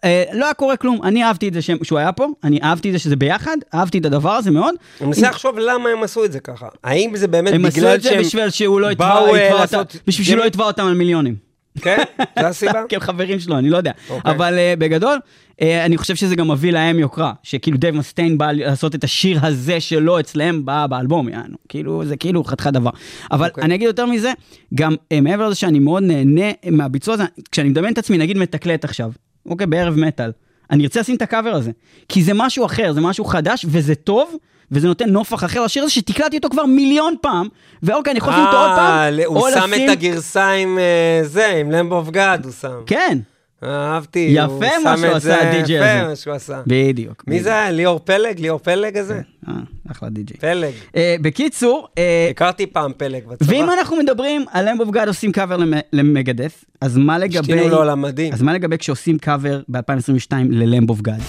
אה, 0.04 0.24
לא 0.32 0.44
היה 0.44 0.54
קורה 0.54 0.76
כלום, 0.76 1.00
אני 1.04 1.24
אהבתי 1.24 1.48
את 1.48 1.54
זה 1.54 1.62
שהם- 1.62 1.78
שהוא 1.84 1.98
היה 1.98 2.12
פה, 2.12 2.26
אני 2.44 2.60
אהבתי 2.62 2.88
את 2.88 2.92
זה 2.92 2.98
שזה 2.98 3.16
ביחד, 3.16 3.56
אהבתי 3.74 3.98
את 3.98 4.04
הדבר 4.04 4.32
הזה 4.32 4.50
מאוד. 4.50 4.74
אני 5.00 5.06
מנסה 5.08 5.30
לחשוב 5.30 5.58
למה 5.58 5.88
הם 5.90 6.02
עשו 6.02 6.24
את 6.24 6.32
זה 6.32 6.40
ככה. 6.40 6.66
האם 6.84 7.16
זה 7.16 7.28
באמת 7.28 7.52
הם 7.52 7.64
עשו 7.64 7.76
בגלל 7.80 7.94
את 7.94 8.02
זה 8.02 8.10
שהם 8.10 8.20
בשביל 8.20 8.50
שהוא 8.50 8.80
לא 8.80 8.92
יתבע 8.92 9.06
אה, 9.34 9.62
אותם, 9.62 9.82
בשביל 10.06 10.26
שהוא 10.26 10.36
לא 10.36 10.42
ג'ימי? 10.42 10.48
יתבע 10.48 10.64
אותם 10.64 10.84
על 10.86 10.94
מיליונים. 10.94 11.50
כן? 11.82 12.02
זה 12.38 12.46
הסיבה? 12.48 12.82
כי 12.88 12.94
הם 12.94 13.00
חברים 13.00 13.40
שלו, 13.40 13.58
אני 13.58 13.70
לא 13.70 13.76
יודע. 13.76 13.92
אוקיי. 14.10 14.32
אבל 14.32 14.54
uh, 14.58 14.78
בגדול, 14.80 15.18
אני 15.60 15.96
חושב 15.96 16.14
שזה 16.14 16.36
גם 16.36 16.50
מביא 16.50 16.72
להם 16.72 16.98
יוקרה, 16.98 17.32
שכאילו 17.42 17.76
דייב 17.76 17.94
מסטיין 17.94 18.38
בא 18.38 18.52
לעשות 18.52 18.94
את 18.94 19.04
השיר 19.04 19.38
הזה 19.46 19.80
שלו 19.80 20.20
אצלם 20.20 20.64
בא 20.64 20.86
באלבום, 20.86 21.28
יענו. 21.28 21.56
כאילו, 21.68 22.04
זה 22.04 22.16
כאילו 22.16 22.44
חתיכת 22.44 22.72
דבר. 22.72 22.90
אבל 23.32 23.48
אוקיי. 23.48 23.64
אני 23.64 23.74
אגיד 23.74 23.86
יותר 23.86 24.06
מזה, 24.06 24.32
גם 24.74 24.92
uh, 24.92 25.20
מעבר 25.20 25.48
לזה 25.48 25.54
שאני 25.54 25.78
מאוד 25.78 26.02
נהנה 26.02 26.50
מהביצוע 26.70 27.14
הזה, 27.14 27.24
כשאני 27.52 27.68
מדמיין 27.68 27.92
את 27.92 27.98
עצמי, 27.98 28.18
נגיד 28.18 28.38
מתקלט 28.38 28.84
עכשיו, 28.84 29.10
אוקיי, 29.46 29.66
בערב 29.66 29.98
מטאל, 29.98 30.32
אני 30.70 30.82
ארצה 30.82 31.00
לשים 31.00 31.16
את 31.16 31.22
הקאבר 31.22 31.50
הזה, 31.50 31.70
כי 32.08 32.22
זה 32.22 32.32
משהו 32.34 32.66
אחר, 32.66 32.92
זה 32.92 33.00
משהו 33.00 33.24
חדש, 33.24 33.66
וזה 33.68 33.94
טוב. 33.94 34.36
וזה 34.72 34.88
נותן 34.88 35.10
נופח 35.10 35.44
אחר 35.44 35.64
לשיר 35.64 35.82
הזה 35.82 35.92
שתקלטתי 35.92 36.36
אותו 36.36 36.48
כבר 36.48 36.66
מיליון 36.66 37.14
פעם, 37.20 37.48
ואוקיי, 37.82 38.10
אני 38.10 38.18
יכול 38.18 38.32
לשים 38.32 38.44
אותו 38.44 38.56
עוד 38.56 38.70
פעם, 38.76 39.18
אה, 39.18 39.26
הוא 39.26 39.50
שם 39.50 39.70
את 39.74 39.90
הגרסה 39.90 40.50
עם 40.50 40.78
אה, 40.78 41.20
זה, 41.24 41.46
עם 41.46 41.70
Lamb 41.70 41.92
of 41.92 42.10
God 42.10 42.44
הוא 42.44 42.52
שם. 42.52 42.82
כן, 42.86 43.18
אהבתי. 43.64 44.28
יפה 44.32 44.66
מה 44.84 44.96
שהוא 44.96 45.08
עשה, 45.08 45.18
זה, 45.18 45.48
הדי-ג'יי 45.48 45.76
יפה 45.76 46.00
הזה. 46.00 46.08
מה 46.08 46.16
שהוא 46.16 46.34
עשה. 46.34 46.60
בדיוק. 46.66 47.24
מי 47.26 47.42
זה 47.42 47.50
היה? 47.50 47.70
ליאור 47.70 48.00
פלג? 48.04 48.40
ליאור 48.40 48.58
פלג 48.58 48.96
הזה? 48.96 49.20
אה, 49.48 49.54
אחלה 49.90 50.08
די-ג'יי. 50.08 50.36
פלג. 50.36 50.72
אה, 50.96 51.16
בקיצור, 51.20 51.88
אה, 51.98 52.28
הכרתי 52.30 52.66
פעם 52.66 52.92
פלג 52.96 53.26
בצבא. 53.26 53.52
ואם 53.52 53.70
אנחנו 53.70 53.96
מדברים 53.96 54.44
על 54.52 54.68
Lamb 54.68 54.80
of 54.80 54.90
God 54.90 55.08
עושים 55.08 55.32
קאבר 55.32 55.56
ל 55.92 56.00
Megadeth, 56.00 56.64
אז 56.80 56.96
מה 56.96 57.18
לגבי... 57.18 57.38
השתינו 57.38 57.68
לו 57.68 57.82
על 57.82 57.90
המדים. 57.90 58.32
אז 58.32 58.42
מה 58.42 58.52
לגבי 58.52 58.78
כשעושים 58.78 59.18
קאבר 59.18 59.60
ב-2022 59.68 60.32
ל 60.50 60.58
Lamb 60.58 60.90
of 60.90 61.00
God? 61.00 61.20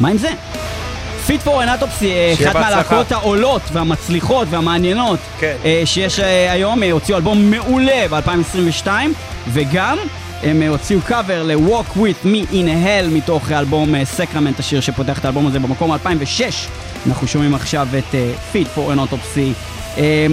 מה 0.00 0.08
עם 0.08 0.18
זה? 0.18 0.30
Fit 1.26 1.40
for 1.40 1.62
an 1.62 1.72
Autopsy, 1.72 2.12
אחת. 2.34 2.54
מהלהקות 2.54 3.12
העולות 3.12 3.62
והמצליחות 3.72 4.48
והמעניינות 4.50 5.18
כן. 5.40 5.56
אה, 5.64 5.82
שיש 5.84 6.18
היום, 6.50 6.82
הוציאו 6.82 7.16
אלבום 7.18 7.50
מעולה 7.50 8.06
ב-2022, 8.10 8.88
וגם 9.52 9.98
הם 10.42 10.62
אה, 10.62 10.68
הוציאו 10.68 11.00
קאבר 11.00 11.42
ל-Walk 11.42 11.96
With 11.96 12.26
Me 12.26 12.52
in 12.52 12.66
Hell 12.84 13.06
מתוך 13.12 13.50
האלבום 13.50 14.04
סקרמנט, 14.04 14.60
השיר 14.60 14.80
שפותח 14.80 15.18
את 15.18 15.24
האלבום 15.24 15.46
הזה 15.46 15.58
במקור 15.58 15.92
2006. 15.92 16.66
אנחנו 17.06 17.26
שומעים 17.26 17.54
עכשיו 17.54 17.88
את 17.98 18.14
Fit 18.52 18.68
for 18.68 18.92
an 18.92 19.04
Autopsy. 19.04 19.52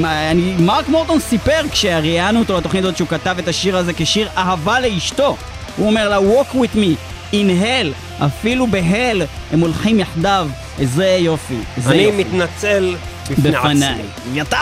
אני, 0.03 0.55
מרק 0.59 0.87
מורטון 0.87 1.19
סיפר 1.19 1.61
כשראיינו 1.71 2.39
אותו 2.39 2.57
לתוכנית 2.57 2.83
הזאת 2.83 2.97
שהוא 2.97 3.07
כתב 3.07 3.35
את 3.39 3.47
השיר 3.47 3.77
הזה 3.77 3.93
כשיר 3.93 4.29
אהבה 4.37 4.79
לאשתו. 4.79 5.37
הוא 5.77 5.87
אומר 5.87 6.09
לה, 6.09 6.17
Walk 6.17 6.55
with 6.55 6.75
me 6.75 6.95
in 7.33 7.63
hell, 7.63 8.23
אפילו 8.25 8.67
ב 8.67 8.78
hell 8.78 9.21
הם 9.51 9.59
הולכים 9.59 9.99
יחדיו. 9.99 10.49
איזה 10.79 11.17
יופי, 11.19 11.57
איזה 11.77 11.91
אני 11.91 12.01
יופי. 12.01 12.23
מתנצל 12.23 12.95
בפני 13.29 13.55
עצמי. 13.55 14.03
יתר! 14.33 14.57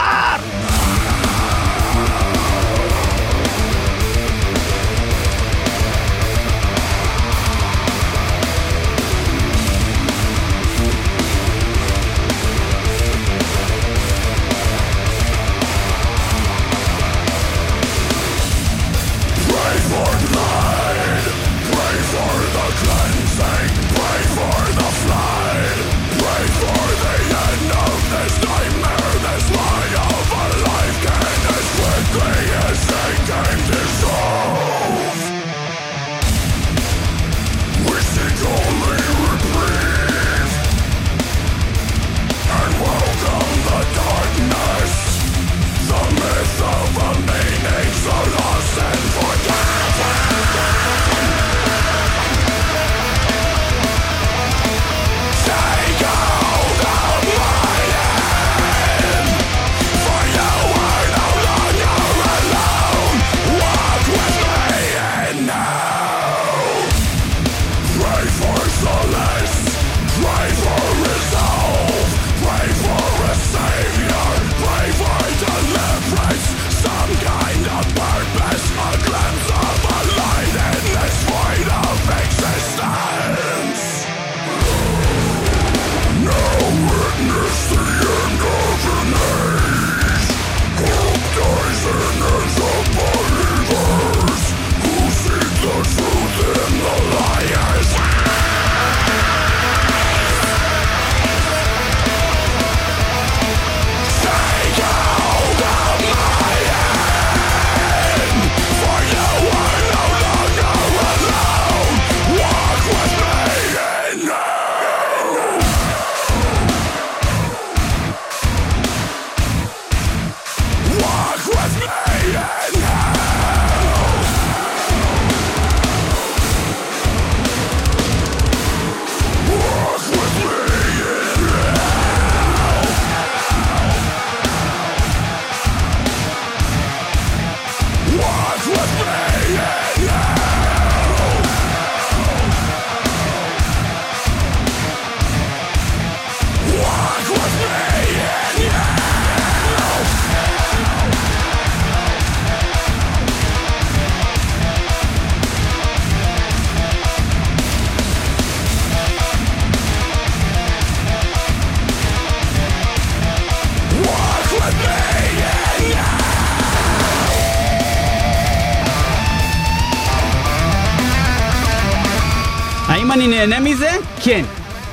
האם 173.11 173.21
אני 173.21 173.27
נהנה 173.27 173.59
מזה? 173.59 173.89
כן. 174.23 174.45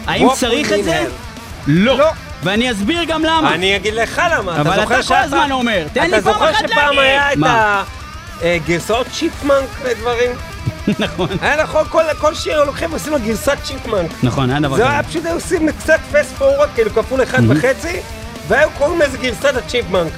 האם 0.06 0.28
צריך 0.34 0.72
את 0.72 0.84
זה? 0.84 1.04
לא. 1.66 1.98
לא. 1.98 2.10
ואני 2.42 2.70
אסביר 2.70 3.04
גם 3.04 3.24
למה. 3.24 3.54
אני 3.54 3.76
אגיד 3.76 3.94
לך 3.94 4.22
למה, 4.32 4.60
אבל 4.60 4.70
אתה 4.72 4.80
זוכר 4.82 4.98
אתה 5.00 5.08
כל 5.08 5.14
הזמן 5.14 5.52
אומר, 5.52 5.86
תן 5.92 6.10
לי 6.10 6.18
אתה 6.18 6.22
פעם 6.24 6.32
זוכר 6.32 6.50
אחת 6.50 6.58
שפעם 6.68 6.94
להגיד. 6.96 6.98
היה 7.44 7.82
את? 7.82 7.86
הגרסאות 8.42 9.06
chipmunk 9.18 9.68
לדברים? 9.84 10.30
נכון. 10.98 11.28
היה 11.40 11.62
נכון, 11.62 11.84
כל- 11.88 12.02
כל 12.18 12.34
שיר 12.34 12.64
לוקחים 12.64 12.90
ועושים 12.90 13.12
לו 13.12 13.18
גרסת 13.20 13.56
chipmunk. 13.62 14.10
נכון, 14.22 14.50
היה 14.50 14.60
דבר 14.60 14.76
זה 14.76 14.82
כזה. 14.82 14.92
היה 14.92 15.02
פשוט 15.02 15.26
עושים 15.26 15.72
קצת 15.72 15.98
fast 16.12 16.34
forward, 16.38 16.68
כאילו 16.74 16.90
כפול 16.94 17.22
אחד 17.22 17.42
וחצי, 17.48 17.96
והיו 18.48 18.68
קוראים 18.78 19.00
לזה 19.00 19.18
גרסת 19.18 19.56
ה 19.56 19.62
chipmunk. 19.62 20.12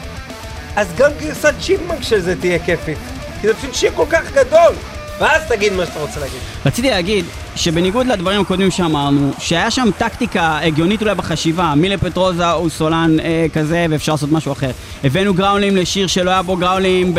אז 0.76 0.86
גם 0.96 1.10
גרסת 1.20 1.54
chipmunk 1.60 2.02
של 2.02 2.20
זה 2.20 2.40
תהיה 2.40 2.58
כיפית. 2.58 2.98
כי 3.40 3.46
זה 3.46 3.54
פשוט 3.54 3.74
שיר 3.74 3.92
כל 3.94 4.04
כך 4.10 4.32
גדול. 4.34 4.72
ואז 5.20 5.42
תגיד 5.48 5.72
מה 5.72 5.86
שאתה 5.86 6.00
רוצה 6.00 6.20
להגיד. 6.20 6.38
רציתי 6.66 6.90
להגיד 6.90 7.24
שבניגוד 7.56 8.06
לדברים 8.06 8.40
הקודמים 8.40 8.70
שאמרנו, 8.70 9.32
שהיה 9.38 9.70
שם 9.70 9.88
טקטיקה 9.98 10.58
הגיונית 10.62 11.02
אולי 11.02 11.14
בחשיבה, 11.14 11.74
מילה 11.76 11.98
פטרוצה 11.98 12.50
הוא 12.50 12.68
סולן 12.68 13.20
אה, 13.20 13.46
כזה 13.52 13.86
ואפשר 13.90 14.12
לעשות 14.12 14.32
משהו 14.32 14.52
אחר. 14.52 14.70
הבאנו 15.04 15.34
גראולים 15.34 15.76
לשיר 15.76 16.06
שלא 16.06 16.30
היה 16.30 16.42
בו 16.42 16.56
גראולים 16.56 17.14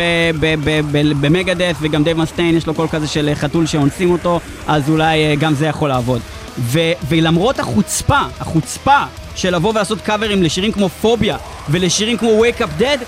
ב 1.21 1.27
Megadeth 1.27 1.75
וגם 1.81 2.03
דייב 2.03 2.17
מסטיין 2.17 2.57
יש 2.57 2.67
לו 2.67 2.73
קול 2.73 2.87
כזה 2.87 3.07
של 3.07 3.31
חתול 3.35 3.65
שאונסים 3.65 4.11
אותו, 4.11 4.39
אז 4.67 4.89
אולי 4.89 5.25
אה, 5.25 5.35
גם 5.35 5.53
זה 5.53 5.65
יכול 5.67 5.89
לעבוד. 5.89 6.21
ו- 6.59 6.91
ולמרות 7.07 7.59
החוצפה, 7.59 8.19
החוצפה 8.39 8.99
של 9.35 9.55
לבוא 9.55 9.69
ולעשות 9.69 10.01
קאברים 10.01 10.43
לשירים 10.43 10.71
כמו 10.71 10.89
Phobia 10.89 11.37
ולשירים 11.69 12.17
כמו 12.17 12.43
Wake 12.43 12.61
Up 12.61 12.81
Dead, 12.81 12.99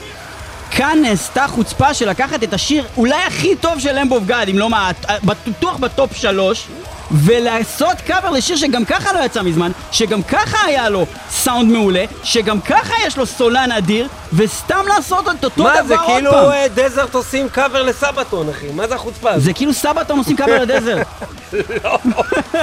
כאן 0.71 0.99
נעשתה 1.01 1.47
חוצפה 1.47 1.93
של 1.93 2.09
לקחת 2.09 2.43
את 2.43 2.53
השיר 2.53 2.85
אולי 2.97 3.21
הכי 3.27 3.55
טוב 3.55 3.79
של 3.79 3.97
Lamb 3.97 4.11
of 4.11 4.23
God, 4.25 4.49
אם 4.49 4.57
לא 4.57 4.69
מה... 4.69 4.91
בטוח 5.23 5.77
בטופ 5.77 6.15
שלוש, 6.15 6.67
ולעשות 7.11 8.01
קאבר 8.05 8.29
לשיר 8.29 8.55
שגם 8.55 8.85
ככה 8.85 9.13
לא 9.13 9.25
יצא 9.25 9.41
מזמן, 9.41 9.71
שגם 9.91 10.23
ככה 10.23 10.57
היה 10.67 10.89
לו 10.89 11.05
סאונד 11.31 11.71
מעולה, 11.71 12.05
שגם 12.23 12.61
ככה 12.61 12.93
יש 13.07 13.17
לו 13.17 13.25
סולן 13.25 13.71
אדיר, 13.71 14.07
וסתם 14.33 14.83
לעשות 14.87 15.25
את 15.29 15.43
אותו 15.43 15.55
דבר 15.55 15.63
מה 15.63 15.79
עוד 15.79 15.87
זה 15.87 15.95
פעם. 15.95 16.05
כאילו 16.07 16.31
אה, 16.51 16.67
Desert 16.75 17.15
עושים 17.15 17.49
קאבר 17.49 17.83
ל 17.83 17.91
Sabaton 17.91 18.49
אחי, 18.49 18.65
מה 18.75 18.87
זה 18.87 18.95
החוצפה 18.95 19.29
הזאת? 19.31 19.43
זה 19.43 19.53
כאילו 19.53 19.73
Sabaton 19.73 20.17
עושים 20.17 20.35
קאבר 20.35 20.61
ל 20.65 20.70
Desert. 20.71 21.07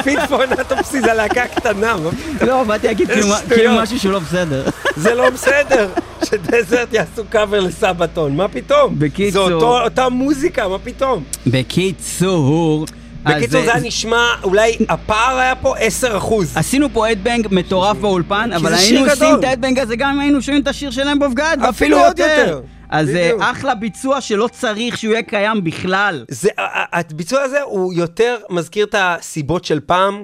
Fit 0.05 0.19
for 0.29 0.47
an 0.47 0.59
Autopsy 0.59 1.01
זה 1.01 1.13
להקה 1.15 1.47
קטנה, 1.47 1.97
מה? 1.97 2.11
לא, 2.47 2.65
באתי 2.65 2.87
להגיד 2.87 3.11
כאילו. 3.11 3.29
כאילו 3.49 3.75
משהו 3.83 3.99
שהוא 4.01 4.13
לא 4.13 4.19
בסדר. 4.19 4.65
זה 4.97 5.15
לא 5.15 5.31
בסדר 5.31 5.89
שדזרט 6.25 6.93
יעשו 6.93 7.23
קאבר 7.31 7.61
לסבתון, 7.61 8.37
מה 8.37 8.49
פתאום? 8.49 8.95
בקיצור. 8.99 9.49
זה 9.49 9.55
אותו- 9.55 9.81
אותה 9.81 10.09
מוזיקה, 10.09 10.69
מה 10.69 10.79
פתאום? 10.79 11.23
בקיצור... 11.47 12.87
בקיצור 13.27 13.61
אה, 13.61 13.67
זה 13.67 13.75
היה 13.75 13.83
נשמע, 13.83 14.27
אולי 14.45 14.77
הפער 14.89 15.39
היה 15.39 15.57
פה 15.57 15.77
10 15.79 16.17
אחוז. 16.17 16.57
עשינו 16.57 16.89
פה 16.93 17.13
אדבנג 17.13 17.49
מטורף 17.51 17.97
באולפן, 17.97 18.51
אבל 18.53 18.71
זה 18.71 18.77
היינו 18.77 19.11
עושים. 19.11 19.39
את 19.39 19.45
האדבנג 19.45 19.79
הזה 19.79 19.97
גם 19.97 20.11
אם 20.11 20.21
היינו 20.21 20.43
שומעים 20.43 20.63
את 20.63 20.69
השיר 20.69 20.91
של 20.91 21.09
אמבוב 21.09 21.35
גאד, 21.35 21.63
אפילו 21.63 21.97
ואפילו 21.97 21.99
יותר. 21.99 22.61
אז 22.89 23.09
אה, 23.09 23.25
בדיוק. 23.25 23.43
אחלה 23.43 23.75
ביצוע 23.75 24.21
שלא 24.21 24.49
צריך 24.53 24.99
שהוא 24.99 25.13
יהיה 25.13 25.23
קיים 25.23 25.65
בכלל. 25.65 26.25
זה, 26.29 26.49
הביצוע 26.93 27.43
הזה 27.43 27.63
הוא 27.63 27.93
יותר 27.95 28.37
מזכיר 28.51 28.85
את 28.87 28.95
הסיבות 28.99 29.65
של 29.65 29.81
פעם, 29.81 30.23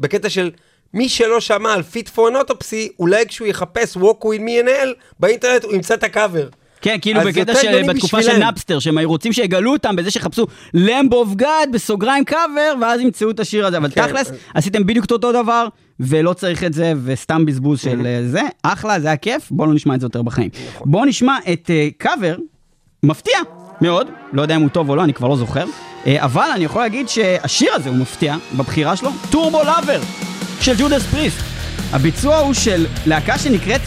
בקטע 0.00 0.30
של 0.30 0.50
מי 0.94 1.08
שלא 1.08 1.40
שמע 1.40 1.72
על 1.72 1.82
Fit 1.82 2.08
for 2.08 2.27
an 2.27 2.39
Autopsy, 2.39 2.88
אולי 2.98 3.26
כשהוא 3.26 3.48
יחפש 3.48 3.96
Walk 3.96 4.24
with 4.24 4.40
me 4.40 4.64
in 4.64 4.68
hell, 4.68 4.94
באינטרנט 5.20 5.64
הוא 5.64 5.72
ימצא 5.72 5.94
את 5.94 6.04
הקאבר. 6.04 6.48
כן, 6.80 6.96
כאילו 7.02 7.20
בקטע 7.20 7.54
של, 7.54 7.82
בתקופה 7.88 8.22
של. 8.22 8.38
Napster, 8.38 8.78
שהם 8.78 8.98
היו 8.98 9.08
רוצים 9.08 9.32
שיגלו 9.32 9.72
אותם 9.72 9.96
בזה 9.96 10.10
שיחפשו 10.10 10.46
Lamb 10.74 11.12
of 11.12 11.34
God 11.34 11.72
בסוגריים 11.72 12.24
קאבר, 12.24 12.72
ואז 12.80 13.00
ימצאו 13.00 13.30
את 13.30 13.40
השיר 13.40 13.66
הזה. 13.66 13.76
אבל 13.76 13.90
כן. 13.90 14.06
תכלס, 14.06 14.32
עשיתם 14.54 14.86
בדיוק 14.86 15.04
את 15.04 15.12
אותו 15.12 15.32
דבר, 15.32 15.68
ולא 16.00 16.32
צריך 16.32 16.64
את 16.64 16.72
זה, 16.72 16.92
וסתם 17.04 17.46
בזבוז 17.46 17.80
של 17.80 18.06
אה, 18.06 18.20
זה. 18.26 18.42
אחלה, 18.62 19.00
זה 19.00 19.06
היה 19.06 19.16
כיף, 19.16 19.50
בואו 19.50 19.68
לא 19.68 19.74
נשמע 19.74 19.94
את 19.94 20.00
זה 20.00 20.06
יותר 20.06 20.22
בחיים. 20.22 20.50
נכון. 20.74 20.90
בואו 20.90 21.04
נשמע 21.04 21.36
את 21.52 21.70
אה, 21.70 21.88
קאבר, 21.98 22.36
מפתיע 23.02 23.38
מאוד, 23.80 24.06
לא 24.32 24.42
יודע 24.42 24.56
אם 24.56 24.60
הוא 24.60 24.68
טוב 24.68 24.90
או 24.90 24.96
לא, 24.96 25.04
אני 25.04 25.12
כבר 25.14 25.28
לא 25.28 25.36
זוכר, 25.36 25.64
אה, 26.06 26.24
אבל 26.24 26.48
אני 26.54 26.64
יכול 26.64 26.82
להגיד 26.82 27.08
שהשיר 27.08 27.72
הזה 27.74 27.88
הוא 27.88 27.96
מפתיע 27.96 28.36
בבחירה 28.56 28.96
שלו, 28.96 29.10
טורבו 29.30 29.62
לאבר 29.62 30.00
של 30.60 30.74
ג'ודס 30.78 31.06
פריסט. 31.06 31.40
הביצוע 31.92 32.36
הוא 32.36 32.54
של 32.54 32.86
להקה 33.06 33.38
שנקראת 33.38 33.80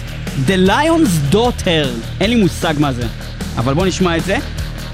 The 0.47 0.67
Lion's 0.67 1.33
Daughter, 1.33 1.87
אין 2.21 2.29
לי 2.29 2.35
מושג 2.35 2.73
מה 2.79 2.93
זה, 2.93 3.03
אבל 3.57 3.73
בואו 3.73 3.85
נשמע 3.85 4.17
את 4.17 4.23
זה. 4.23 4.37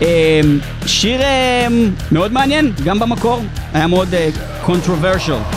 אה, 0.02 0.42
שיר 0.86 1.22
אה, 1.22 1.68
מאוד 2.12 2.32
מעניין, 2.32 2.72
גם 2.84 3.00
במקור, 3.00 3.42
היה 3.74 3.88
מאוד 3.88 4.14
אה, 4.14 4.30
controversial. 4.66 5.56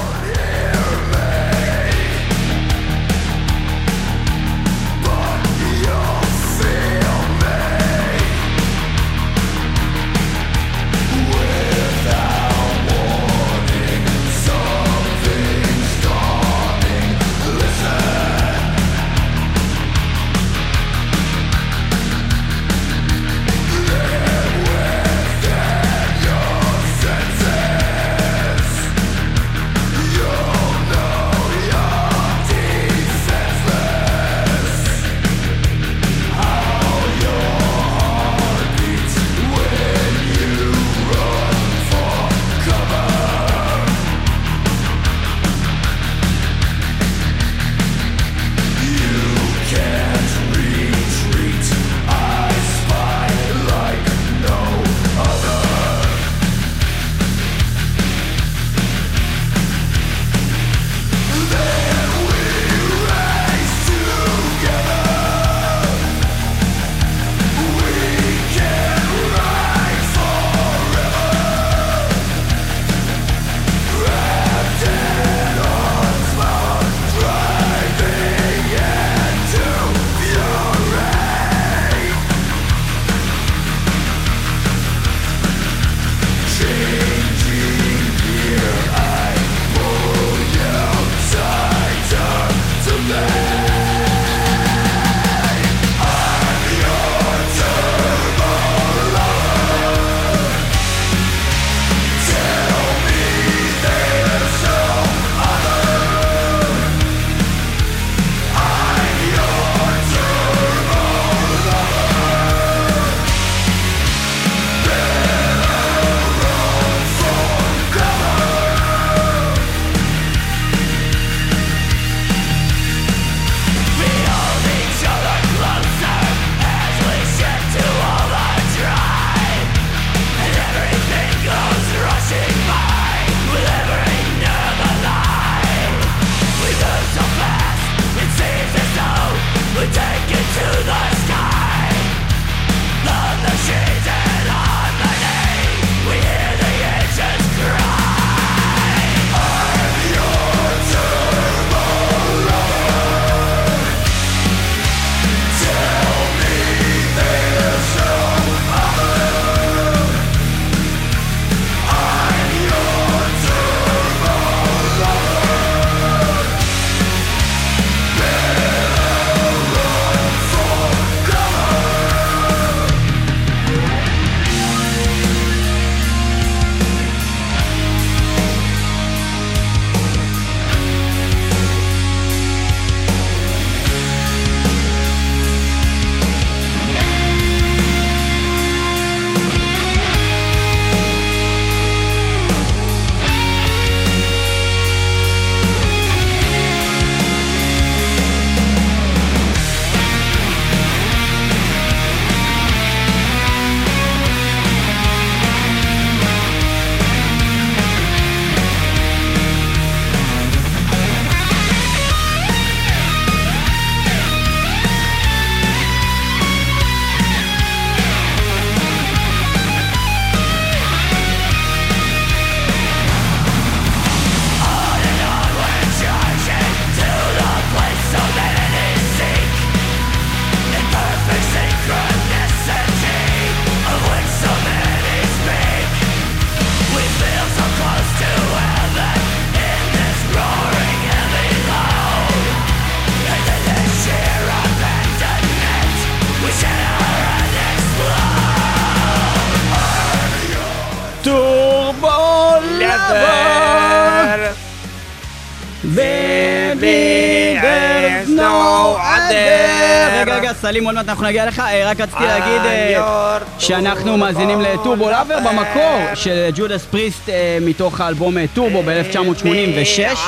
סלים, 260.73 260.85
עוד 260.85 260.95
מעט 260.95 261.09
אנחנו 261.09 261.25
נגיע 261.25 261.47
לך. 261.47 261.59
אה, 261.59 261.91
רק 261.91 262.01
רציתי 262.01 262.23
להגיד 262.23 262.61
אה, 262.67 263.39
שאנחנו 263.59 264.17
מאזינים 264.19 264.61
ל 264.61 264.69
Turbo 264.69 265.11
Lover 265.11 265.39
במקור 265.39 266.15
של 266.15 266.51
Judas 266.55 266.85
Priest 266.85 267.29
אה, 267.29 267.59
מתוך 267.61 268.01
האלבום 268.01 268.39
אה, 268.39 268.45
טורבו 268.55 268.83
ב-1986. 268.83 270.19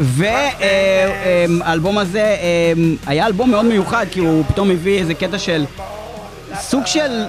והאלבום 0.00 1.98
הזה 1.98 2.20
אה, 2.20 2.72
היה 3.06 3.26
אלבום 3.26 3.50
מאוד 3.50 3.64
מיוחד, 3.64 4.06
כי 4.10 4.20
הוא 4.20 4.44
פתאום 4.48 4.70
הביא 4.70 4.98
איזה 4.98 5.14
קטע 5.14 5.38
של 5.38 5.64
סוג 6.60 6.86
של 6.86 7.24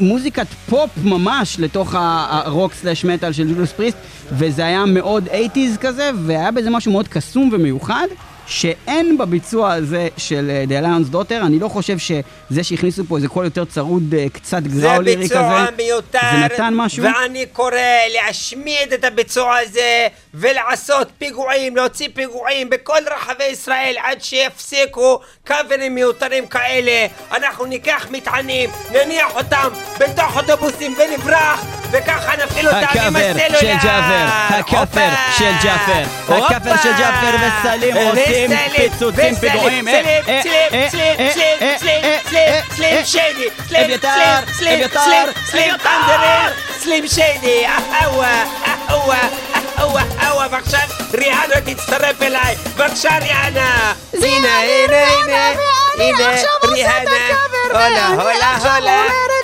מוזיקת 0.00 0.46
פופ 0.68 0.90
ממש 1.04 1.60
לתוך 1.60 1.94
הרוק 1.98 2.74
slash 2.74 3.04
מטאל 3.04 3.32
של 3.32 3.48
Judas 3.48 3.72
Priest, 3.72 3.96
וזה 4.32 4.64
היה 4.66 4.84
מאוד 4.84 5.28
80's 5.28 5.78
כזה, 5.80 6.10
והיה 6.26 6.50
בזה 6.50 6.70
משהו 6.70 6.92
מאוד 6.92 7.08
קסום 7.08 7.50
ומיוחד. 7.52 8.06
שאין 8.46 9.18
בביצוע 9.18 9.72
הזה 9.72 10.08
של 10.16 10.50
אה, 10.50 10.64
The 10.68 10.84
Lions 10.84 11.14
Daughter, 11.14 11.46
אני 11.46 11.58
לא 11.58 11.68
חושב 11.68 11.98
שזה 11.98 12.62
שהכניסו 12.64 13.04
פה 13.08 13.16
איזה 13.16 13.28
קול 13.28 13.44
יותר 13.44 13.64
צרוד, 13.64 14.14
אה, 14.14 14.26
קצת 14.32 14.62
גראו 14.62 15.00
לירי 15.00 15.28
כזה, 15.28 15.34
זה 15.34 15.40
ביצוע 15.40 15.66
מיותר, 15.76 16.18
זה 16.32 16.38
נתן 16.38 16.74
משהו. 16.76 17.04
ואני 17.04 17.46
קורא 17.52 17.70
להשמיד 18.14 18.92
את 18.94 19.04
הביצוע 19.04 19.56
הזה 19.56 20.06
ולעשות 20.34 21.08
פיגועים, 21.18 21.76
להוציא 21.76 22.08
פיגועים 22.14 22.70
בכל 22.70 23.00
רחבי 23.16 23.44
ישראל 23.44 23.94
עד 24.02 24.22
שיפסיקו 24.22 25.20
קאברים 25.44 25.94
מיותרים 25.94 26.46
כאלה. 26.46 27.06
אנחנו 27.32 27.64
ניקח 27.64 28.06
מטענים, 28.10 28.70
נניח 28.92 29.36
אותם 29.36 29.68
בתוך 29.98 30.36
אוטובוסים 30.36 30.96
ונברח, 30.98 31.64
וככה 31.90 32.32
נפעיל 32.44 32.68
אותם 32.68 33.00
עם 33.06 33.16
הסלולר. 33.16 33.60
של 33.60 33.74
ג'אפר, 33.82 34.26
הכאפר 34.48 35.08
של 35.38 35.52
ג'אפר, 35.62 36.02
הכאפר 36.28 36.76
של 36.82 36.92
ג'אפר 36.98 37.36
וסלים 37.36 37.96
עושים 37.96 38.33
פיצוצים 38.76 39.34
פיגועים. 39.34 39.84
סלים, 39.84 40.22
סלים, 40.42 40.90
סלים, 40.90 41.78
סלים, 41.78 42.04
סלים, 42.28 42.62
סלים 42.76 43.04
שיידי, 43.04 43.48
סלים, 43.68 43.84
אביתר, 43.84 44.08
סלים, 44.58 44.80
אביתר, 44.80 45.00
סלים, 45.00 45.26
סלים 45.46 45.74
טנדרר, 45.76 46.50
סלים 46.78 47.08
שיידי, 47.08 47.66
אהווה, 47.66 48.44
אהווה, 48.88 49.28
אהווה, 49.78 50.02
אהווה, 50.22 50.46
ועכשיו 50.50 50.80
ריאנה 51.14 51.60
תצטרף 51.64 52.22
אליי, 52.22 52.54
בבקשה 52.76 53.18
ריאנה. 53.18 53.92
הנה, 54.12 54.60
הנה, 54.60 54.96
הנה, 54.96 55.52
הנה, 55.98 56.32
ריאנה, 56.64 57.26
הולה, 57.70 58.06
הולה, 58.08 58.56
הולה, 58.56 59.02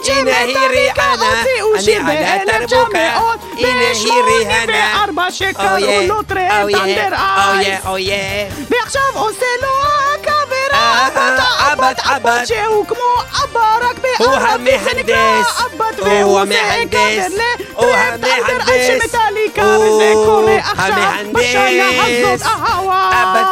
הנה 0.09 0.39
היא 0.39 0.57
ריאנה, 0.57 1.43
אני 1.79 1.97
על 1.97 2.41
התרבוקה, 2.41 3.21
הנה 3.59 3.91
היא 3.95 4.13
ריאנה, 4.27 5.31
שקראו 5.31 6.07
לו 6.07 6.23
טרנדנדר 6.23 7.17
אויה, 8.81 8.81
אייס. 8.81 8.81
אויה, 8.81 8.83
ועכשיו 8.83 9.03
עושה 9.15 9.47
לו 9.63 9.69
הקאבר 10.15 10.69
אה, 10.73 11.07
עבד 11.07 11.39
עבד, 11.59 11.73
עבד 11.73 11.95
עבד. 11.99 12.31
עבד 12.31 12.45
שהוא 12.45 12.87
כמו 12.87 13.05
אבא 13.45 13.79
רק 13.81 13.97
הוא 17.75 17.87
בערבית 18.21 19.11
זה 19.11 19.19
נקרא 19.49 19.77
המהנדס, 20.77 21.33
עבד 22.43 23.45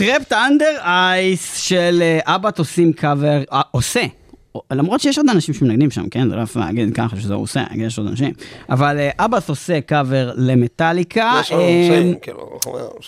Trapped 0.00 0.32
Under 0.32 0.76
Ice 0.84 1.56
של 1.56 2.02
אה, 2.02 2.34
Abbath 2.34 2.50
עושים 2.58 2.92
קאבר, 2.92 3.42
אה, 3.52 3.60
עושה. 3.70 4.00
למרות 4.72 5.00
שיש 5.00 5.18
עוד 5.18 5.28
אנשים 5.28 5.54
שמנגנים 5.54 5.90
שם, 5.90 6.08
כן? 6.08 6.28
זה 6.28 6.36
לא 6.36 6.42
יפה 6.42 6.60
להגיד 6.60 6.94
ככה 6.94 7.16
שזה 7.16 7.34
הוא 7.34 7.42
עושה, 7.42 7.64
יש 7.74 7.98
עוד 7.98 8.06
אנשים. 8.06 8.32
אבל 8.70 8.98
אה, 8.98 9.10
Abbath 9.18 9.48
עושה 9.48 9.80
קאבר 9.80 10.32
למטאליקה. 10.36 11.40
אה, 11.52 12.12
כאילו, 12.22 12.58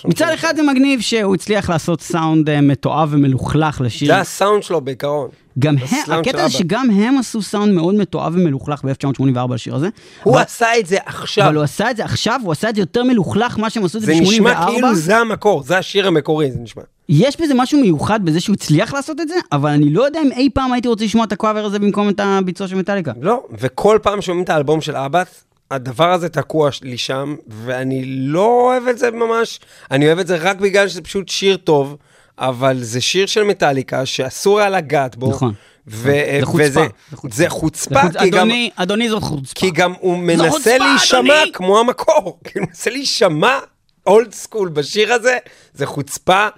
מצד. 0.05 0.27
אחד 0.35 0.57
זה 0.57 0.63
מגניב 0.63 1.01
שהוא 1.01 1.35
הצליח 1.35 1.71
לעשות 1.71 2.01
סאונד 2.01 2.51
אה, 2.51 2.61
מתועב 2.61 3.09
ומלוכלך 3.13 3.81
לשיר. 3.81 4.09
זה 4.15 4.21
הסאונד 4.21 4.63
שלו 4.63 4.81
בעיקרון. 4.81 5.29
גם 5.59 5.75
הם, 5.79 6.13
הקטע 6.19 6.49
זה. 6.49 6.59
שגם 6.59 6.91
הם 6.91 7.19
עשו 7.19 7.43
סאונד 7.43 7.75
מאוד 7.75 7.95
מתועב 7.95 8.33
ומלוכלך 8.37 8.85
ב-1984 8.85 9.55
לשיר 9.55 9.75
הזה. 9.75 9.89
הוא 10.23 10.35
אבל- 10.35 10.43
עשה 10.43 10.67
את 10.79 10.87
זה 10.87 10.97
עכשיו. 11.07 11.47
אבל 11.47 11.55
הוא 11.55 11.63
עשה 11.65 11.91
את 11.91 11.97
זה 11.97 12.05
עכשיו, 12.05 12.41
הוא 12.45 12.53
עשה 12.53 12.69
את 12.69 12.75
זה 12.75 12.81
יותר 12.83 13.05
מלוכלך 13.05 13.59
ממה 13.59 13.71
שהם 13.71 13.85
עשו 13.85 13.99
את 13.99 14.03
זה 14.03 14.13
זה 14.15 14.21
נשמע 14.21 14.55
ב-84. 14.55 14.71
כאילו 14.71 14.95
זה 14.95 15.17
המקור, 15.19 15.63
זה 15.63 15.79
השיר 15.79 16.07
המקורי, 16.07 16.51
זה 16.51 16.59
נשמע. 16.59 16.83
יש 17.15 17.41
בזה 17.41 17.55
משהו 17.55 17.81
מיוחד 17.81 18.25
בזה 18.25 18.41
שהוא 18.41 18.55
הצליח 18.55 18.95
לעשות 18.95 19.21
את 19.21 19.29
זה, 19.29 19.35
אבל 19.53 19.71
אני 19.71 19.91
לא 19.91 20.03
יודע 20.03 20.21
אם 20.23 20.33
אי 20.33 20.49
פעם 20.55 20.73
הייתי 20.73 20.89
רוצה 20.89 21.05
לשמוע 21.05 21.25
את 21.25 21.33
הקוואבר 21.33 21.65
הזה 21.65 21.79
במקום 21.79 22.09
את 22.09 22.21
הביצוע 22.21 22.69
של 22.69 22.77
מטאליקה. 22.77 23.13
לא, 23.21 23.43
וכל 23.59 23.99
פעם 24.03 24.23
שומעים 24.23 24.45
את 24.45 24.51
האלבום 24.51 24.81
של 24.81 24.97
אבאס, 24.97 25.45
הדבר 25.71 26.13
הזה 26.13 26.29
תקוע 26.29 26.71
לי 26.83 26.99
שם, 26.99 27.37
ואני 27.49 28.03
לא 28.07 28.47
אוהב 28.47 28.89
את 28.89 28.99
זה 28.99 29.11
ממש, 29.11 29.61
אני 29.91 30.07
אוהב 30.07 30.19
את 30.19 30.27
זה 30.27 30.37
רק 30.37 30.57
בגלל 30.57 30.89
שזה 30.89 31.03
פשוט 31.03 31.29
שיר 31.29 31.57
טוב, 31.57 31.97
אבל 32.39 32.79
זה 32.81 33.01
שיר 33.01 33.27
של 33.27 33.43
מטאליקה 33.43 34.07
שאסור 34.07 34.59
היה 34.61 34.71
לגעת 34.71 35.17
בו. 35.17 35.31
נכון. 35.31 35.53
ו- 35.87 36.03
זה 36.13 36.39
חוצפה, 36.43 36.65
וזה, 36.65 36.81
זה 37.11 37.17
חוצפה. 37.17 37.37
זה 37.37 37.49
חוצפה, 37.49 37.95
זה 38.13 38.19
חוצ- 38.19 38.23
כי 38.23 38.31
גם... 38.31 38.39
אדוני, 38.39 38.71
אדוני 38.77 39.09
זאת 39.09 39.23
חוצפה. 39.23 39.61
כי 39.61 39.71
גם 39.71 39.93
הוא 40.01 40.19
מנסה 40.19 40.51
חוצפה, 40.51 40.71
להישמע 40.79 41.19
אדוני! 41.21 41.53
כמו 41.53 41.81
המקור, 41.81 42.39
כאילו 42.45 42.65
הוא 42.65 42.69
מנסה 42.71 42.91
להישמע 42.91 43.59
אולד 44.07 44.33
סקול 44.35 44.69
בשיר 44.69 45.13
הזה, 45.13 45.39
זה 45.75 45.87
חוצפה, 45.87 46.49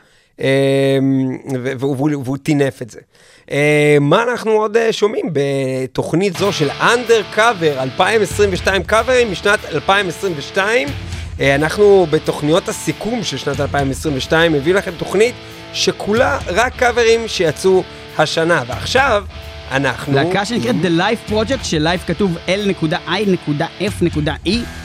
והוא, 1.78 1.96
והוא, 2.24 2.36
טינף 2.42 2.82
את 2.82 2.90
זה. 2.90 3.00
אה, 3.50 3.96
מה 4.00 4.22
אנחנו 4.22 4.50
עוד 4.50 4.76
אה, 4.76 4.92
שומעים 4.92 5.30
בתוכנית 5.32 6.36
זו 6.36 6.52
של 6.52 6.68
קאבר 7.34 7.82
2022 7.82 8.82
קאברים 8.82 9.32
משנת 9.32 9.58
2022? 9.64 10.88
אה, 11.40 11.54
אנחנו 11.54 12.06
בתוכניות 12.10 12.68
הסיכום 12.68 13.22
של 13.22 13.36
שנת 13.36 13.60
2022 13.60 14.52
מביא 14.52 14.74
לכם 14.74 14.90
תוכנית 14.98 15.34
שכולה 15.72 16.38
רק 16.46 16.76
קאברים 16.76 17.28
שיצאו 17.28 17.82
השנה, 18.18 18.62
ועכשיו 18.66 19.24
אנחנו... 19.70 20.14
להקה 20.14 20.44
שנקראת 20.44 20.74
The 20.82 21.00
Life 21.00 21.32
Project, 21.32 21.64
של 21.64 21.88
Life 21.88 22.06
כתוב 22.06 22.38
L.I.F.E 22.46 24.18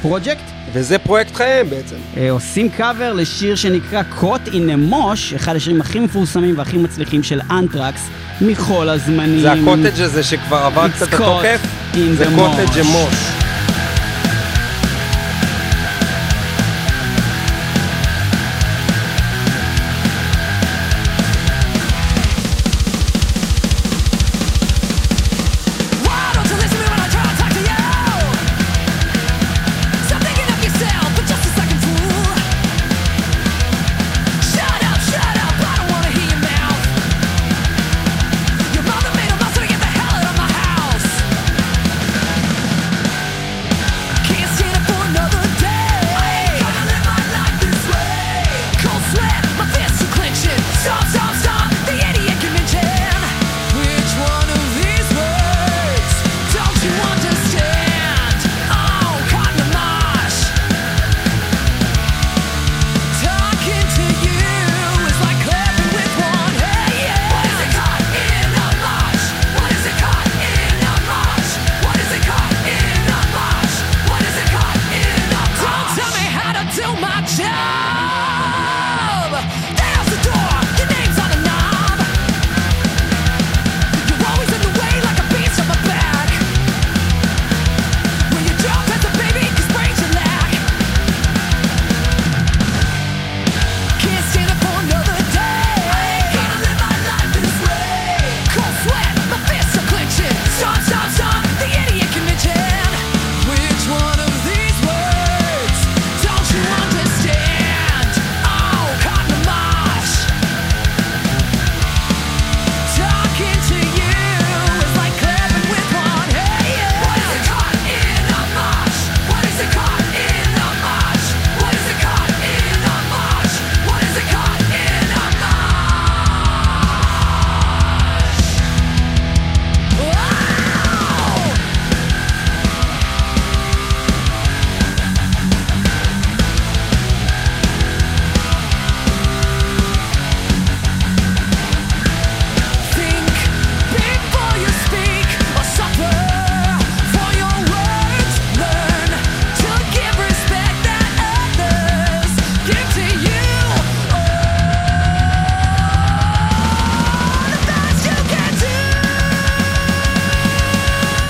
Project, 0.04 0.60
וזה 0.74 1.00
פרויקט 1.00 1.36
חייהם 1.36 1.70
בעצם. 1.70 1.96
אה, 2.18 2.32
עושים 2.32 2.70
קאבר 2.70 3.14
לשיר 3.14 3.56
שנקרא 3.56 4.02
Caught 4.22 4.48
in 4.48 4.52
a 4.52 4.92
Mosh, 4.92 5.36
אחד 5.36 5.56
השירים 5.56 5.82
הכי 5.82 6.00
מפורסמים 6.00 6.58
והכי 6.58 6.78
מצליחים 6.78 7.24
של 7.24 7.42
אנטרקס 7.52 8.08
מכל 8.42 8.90
הזמנים. 8.90 9.40
זה 9.40 9.52
הקוטג' 9.52 10.02
הזה 10.02 10.24
שכבר 10.24 10.58
עבר 10.58 10.90
קצת 10.90 11.14
התוקף, 11.14 11.62
in 11.94 11.98
זה 12.18 12.26
the 12.26 12.30
קוטג' 12.36 12.82
mosh. 12.82 13.40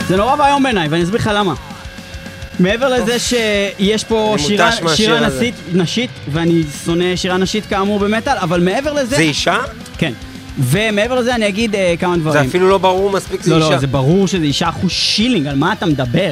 זה 0.09 0.17
נורא 0.17 0.35
ואיום 0.39 0.63
בעיניי, 0.63 0.87
ואני 0.87 1.03
אסביר 1.03 1.19
לך 1.19 1.29
למה. 1.33 1.53
מעבר 2.59 2.89
לזה 2.89 3.19
שיש 3.19 4.03
פה 4.03 4.35
שירה, 4.37 4.71
שירה. 4.95 5.27
נשית, 5.27 5.55
נשית, 5.73 6.09
ואני 6.31 6.63
שונא 6.85 7.15
שירה 7.15 7.37
נשית 7.37 7.65
כאמור 7.65 7.99
במטאל, 7.99 8.37
אבל 8.37 8.63
מעבר 8.63 8.93
לזה... 8.93 9.15
זה 9.15 9.21
אישה? 9.21 9.57
כן. 9.97 10.13
ומעבר 10.59 11.15
לזה 11.15 11.35
אני 11.35 11.47
אגיד 11.47 11.75
אה, 11.75 11.93
כמה 11.99 12.15
זה 12.15 12.21
דברים. 12.21 12.49
אפילו 12.49 12.69
לא 12.69 12.77
ברור 12.77 13.11
מספיק 13.11 13.41
זה 13.41 13.51
לא, 13.51 13.55
אישה. 13.55 13.69
לא, 13.69 13.77
זה 13.77 13.87
ברור 13.87 14.27
שזה 14.27 14.43
אישה 14.43 14.69
אחוז 14.69 14.91
שילינג, 14.91 15.47
על 15.47 15.55
מה 15.55 15.73
אתה 15.73 15.85
מדבר? 15.85 16.31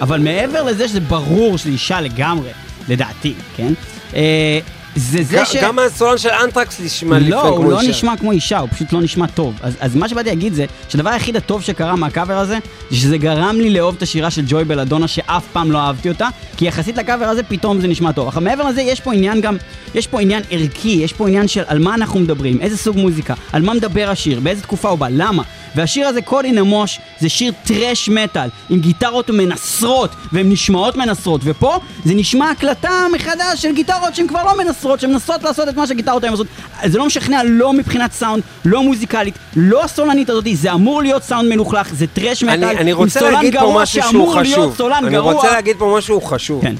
אבל 0.00 0.20
מעבר 0.20 0.62
לזה 0.62 0.88
שזה 0.88 1.00
ברור 1.00 1.58
שזה 1.58 1.70
אישה 1.70 2.00
לגמרי, 2.00 2.50
לדעתי, 2.88 3.34
כן? 3.56 3.72
אה, 4.14 4.58
זה 4.96 5.22
זה 5.22 5.44
ש... 5.44 5.56
גם 5.56 5.78
הסולן 5.78 6.18
של 6.18 6.28
אנטרקס 6.28 6.80
נשמע 6.80 7.18
לפעמים 7.18 7.32
לא, 7.32 7.40
כמו 7.40 7.48
הוא 7.48 7.72
לא 7.72 7.80
אישה. 7.80 7.90
נשמע 7.90 8.16
כמו 8.16 8.32
אישה, 8.32 8.58
הוא 8.58 8.68
פשוט 8.72 8.92
לא 8.92 9.00
נשמע 9.00 9.26
טוב. 9.26 9.54
אז, 9.62 9.76
אז 9.80 9.96
מה 9.96 10.08
שבאתי 10.08 10.28
להגיד 10.28 10.54
זה, 10.54 10.64
שהדבר 10.88 11.10
היחיד 11.10 11.36
הטוב 11.36 11.62
שקרה 11.62 11.96
מהקאבר 11.96 12.38
הזה, 12.38 12.58
זה 12.90 12.96
שזה 12.96 13.18
גרם 13.18 13.56
לי 13.60 13.70
לאהוב 13.70 13.94
את 13.96 14.02
השירה 14.02 14.30
של 14.30 14.42
ג'וי 14.48 14.64
בלאדונה, 14.64 15.08
שאף 15.08 15.44
פעם 15.52 15.72
לא 15.72 15.78
אהבתי 15.78 16.08
אותה, 16.08 16.28
כי 16.56 16.64
יחסית 16.64 16.96
לקאבר 16.98 17.24
הזה 17.24 17.42
פתאום 17.42 17.80
זה 17.80 17.88
נשמע 17.88 18.12
טוב. 18.12 18.28
עכשיו 18.28 18.42
מעבר 18.42 18.68
לזה, 18.68 18.82
יש 18.82 19.00
פה 19.00 19.14
עניין 19.14 19.40
גם, 19.40 19.56
יש 19.94 20.06
פה 20.06 20.20
עניין 20.20 20.42
ערכי, 20.50 20.88
יש 20.88 21.12
פה 21.12 21.28
עניין 21.28 21.48
של 21.48 21.62
על 21.66 21.78
מה 21.78 21.94
אנחנו 21.94 22.20
מדברים, 22.20 22.60
איזה 22.60 22.76
סוג 22.76 22.96
מוזיקה, 22.96 23.34
על 23.52 23.62
מה 23.62 23.74
מדבר 23.74 24.10
השיר, 24.10 24.40
באיזה 24.40 24.62
תקופה 24.62 24.88
הוא 24.88 24.98
בא, 24.98 25.06
למה. 25.10 25.42
והשיר 25.76 26.08
הזה, 26.08 26.22
קוד 26.22 26.44
אין 26.44 26.58
המוש, 26.58 27.00
זה 27.20 27.28
שיר 27.28 27.52
טרש 27.64 28.08
מטאל, 28.08 28.48
עם 28.70 28.80
גיטרות 28.80 29.30
מנסרות, 29.30 30.10
והן 30.32 30.52
נשמעות 30.52 30.96
מנסרות, 30.96 31.40
ופה 31.44 31.78
זה 32.04 32.14
נשמע 32.14 32.50
הקלטה 32.50 33.06
מחדש 33.14 33.62
של 33.62 33.74
גיטרות 33.74 34.14
שהן 34.14 34.28
כבר 34.28 34.44
לא 34.44 34.58
מנסרות, 34.58 34.85
שהן 35.00 35.10
מנסות 35.12 35.42
לעשות 35.42 35.68
את 35.68 35.76
מה 35.76 35.86
שהגיטרות 35.86 36.24
האלה 36.24 36.32
עושות. 36.32 36.46
זה 36.84 36.98
לא 36.98 37.06
משכנע 37.06 37.42
לא 37.44 37.72
מבחינת 37.72 38.12
סאונד, 38.12 38.42
לא 38.64 38.82
מוזיקלית, 38.82 39.34
לא 39.56 39.84
הסולנית 39.84 40.30
הזאת, 40.30 40.44
זה 40.52 40.72
אמור 40.72 41.02
להיות 41.02 41.22
סאונד 41.22 41.48
מלוכלך, 41.48 41.94
זה 41.94 42.06
טרש 42.06 42.42
מטאל, 42.44 42.64
אני, 42.64 42.78
אני 42.78 42.90
עם 42.90 42.96
רוצה 42.96 43.20
סולן 43.20 43.50
גרוע 43.50 43.86
שאמור 43.86 44.34
להיות 44.34 44.46
חשוב. 44.46 44.76
סולן 44.76 45.04
אני 45.04 45.14
גרוע. 45.16 45.32
רוצה 45.32 45.50
להגיד 45.50 45.76
פה 45.78 45.94
משהו 45.98 46.20
חשוב. 46.20 46.62
כן. 46.62 46.74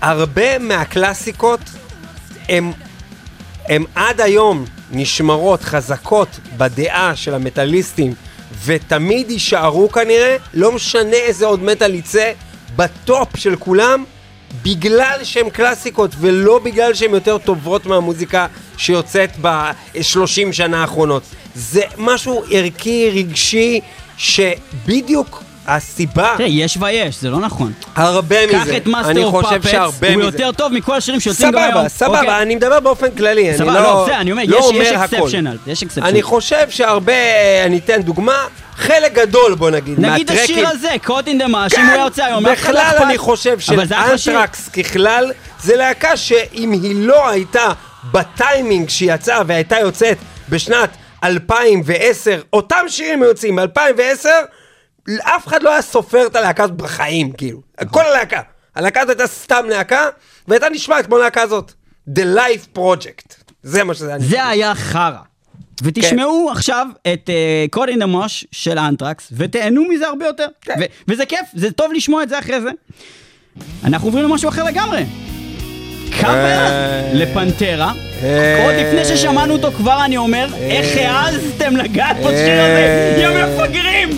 הרבה 0.00 0.58
מהקלאסיקות 0.58 1.60
הם, 2.48 2.72
הם 3.68 3.84
עד 3.94 4.20
היום 4.20 4.64
נשמרות 4.92 5.62
חזקות 5.62 6.28
בדעה 6.56 7.16
של 7.16 7.34
המטאליסטים 7.34 8.14
ותמיד 8.64 9.30
יישארו 9.30 9.92
כנראה, 9.92 10.36
לא 10.54 10.72
משנה 10.72 11.16
איזה 11.16 11.46
עוד 11.46 11.62
מטאל 11.62 11.94
יצא, 11.94 12.32
בטופ 12.76 13.36
של 13.36 13.56
כולם, 13.56 14.04
בגלל 14.62 15.18
שהן 15.22 15.50
קלאסיקות 15.50 16.10
ולא 16.20 16.58
בגלל 16.58 16.94
שהן 16.94 17.14
יותר 17.14 17.38
טובות 17.38 17.86
מהמוזיקה 17.86 18.46
שיוצאת 18.76 19.30
ב-30 19.40 19.98
שנה 20.52 20.80
האחרונות. 20.80 21.22
זה 21.54 21.80
משהו 21.98 22.42
ערכי, 22.50 23.10
רגשי, 23.14 23.80
שבדיוק 24.18 25.42
הסיבה, 25.66 26.34
תראה, 26.38 26.48
יש 26.48 26.78
ויש, 26.80 27.20
זה 27.20 27.30
לא 27.30 27.40
נכון. 27.40 27.72
הרבה 27.96 28.36
קח 28.52 28.62
מזה, 28.62 28.76
את 28.76 28.86
Master 28.86 29.24
of 29.26 29.46
Puppets, 29.46 29.74
הוא 29.74 30.10
מזה. 30.16 30.22
יותר 30.24 30.52
טוב 30.52 30.72
מכל 30.72 30.96
השירים 30.96 31.20
שיוצאים 31.20 31.50
גם 31.52 31.58
היום. 31.58 31.72
סבבה, 31.74 31.88
סבבה, 31.88 32.20
אוקיי. 32.20 32.42
אני 32.42 32.54
מדבר 32.56 32.80
באופן 32.80 33.10
כללי, 33.10 33.48
אני 33.48 33.58
סבבה, 33.58 33.72
לא, 33.74 33.82
לא, 33.82 34.02
בסדר, 34.04 34.20
אני 34.20 34.32
אומר, 34.32 34.42
לא 34.48 34.56
יש- 34.58 34.86
יש 34.86 34.92
exceptional. 34.92 35.56
אני 36.02 36.22
חושב 36.22 36.70
שהרבה, 36.70 37.12
אני 37.66 37.78
אתן 37.78 38.02
דוגמה, 38.02 38.44
חלק 38.76 39.12
גדול 39.12 39.54
בוא 39.54 39.70
נגיד, 39.70 40.00
נגיד 40.00 40.30
מהטרקים, 40.30 40.42
השיר 40.42 40.68
הזה, 40.68 40.90
Caught 41.04 41.26
in 41.26 41.38
the 41.38 41.48
Mosh, 41.48 41.74
אם 41.74 41.80
הוא 41.80 41.90
היה 41.92 42.04
יוצא 42.04 42.24
היום, 42.24 42.46
לא 42.46 42.52
בכלל 42.52 42.76
אכפת. 42.76 43.02
אני 43.02 43.18
חושב. 43.18 43.58
שאנטרקס 43.58 44.68
ככלל, 44.68 45.32
זה 45.62 45.76
להקה 45.76 46.16
שאם 46.16 46.72
היא 46.72 47.06
לא 47.06 47.28
הייתה 47.28 47.72
בטיימינג 48.12 48.88
שהיא 48.88 49.12
יצאה 49.12 49.42
והייתה 49.46 49.78
יוצאת 49.78 50.18
בשנת 50.48 50.90
2010, 51.24 52.40
אותם 52.52 52.84
שירים 52.88 53.22
יוצאים 53.22 53.56
ב-2010, 53.56 54.28
אף 55.20 55.46
אחד 55.46 55.62
לא 55.62 55.72
היה 55.72 55.82
סופר 55.82 56.26
את 56.26 56.36
הלהקה 56.36 56.64
הזאת 56.64 56.76
בחיים, 56.76 57.32
כאילו. 57.32 57.60
כל 57.90 58.04
הלהקה. 58.04 58.40
הלהקה 58.74 59.00
הזאת 59.00 59.20
הייתה 59.20 59.26
סתם 59.26 59.64
להקה, 59.68 60.08
והייתה 60.48 60.68
נשמעת 60.68 61.06
כמו 61.06 61.16
הלהקה 61.16 61.42
הזאת. 61.42 61.72
The 62.10 62.22
Life 62.36 62.78
Project. 62.78 63.34
זה 63.62 63.84
מה 63.84 63.94
שזה 63.94 64.08
היה. 64.08 64.18
זה 64.18 64.46
היה 64.46 64.74
חרא. 64.74 65.18
ותשמעו 65.82 66.50
עכשיו 66.50 66.86
את 67.12 67.30
קוד 67.70 67.88
אין 67.88 67.98
דה 67.98 68.06
מוש 68.06 68.44
של 68.52 68.78
אנטרקס, 68.78 69.32
ותהנו 69.36 69.84
מזה 69.88 70.06
הרבה 70.06 70.26
יותר. 70.26 70.46
כן. 70.62 70.74
ו- 70.80 70.84
וזה 71.08 71.26
כיף, 71.26 71.46
זה 71.54 71.70
טוב 71.70 71.92
לשמוע 71.92 72.22
את 72.22 72.28
זה 72.28 72.38
אחרי 72.38 72.60
זה. 72.60 72.70
אנחנו 73.84 74.08
עוברים 74.08 74.24
למשהו 74.24 74.48
אחר 74.48 74.64
לגמרי. 74.64 75.04
קאבר 76.20 76.34
אה. 76.34 77.10
לפנטרה. 77.14 77.92
אה. 78.22 78.64
עוד 78.64 78.74
לפני 78.74 79.16
ששמענו 79.16 79.52
אותו 79.52 79.72
כבר 79.72 80.04
אני 80.04 80.16
אומר, 80.16 80.48
איך 80.60 80.96
העזתם 80.96 81.76
לגעת 81.76 82.16
בשיר 82.16 82.60
הזה, 82.60 83.16
יא 83.18 83.28
מפגרים! 83.28 84.08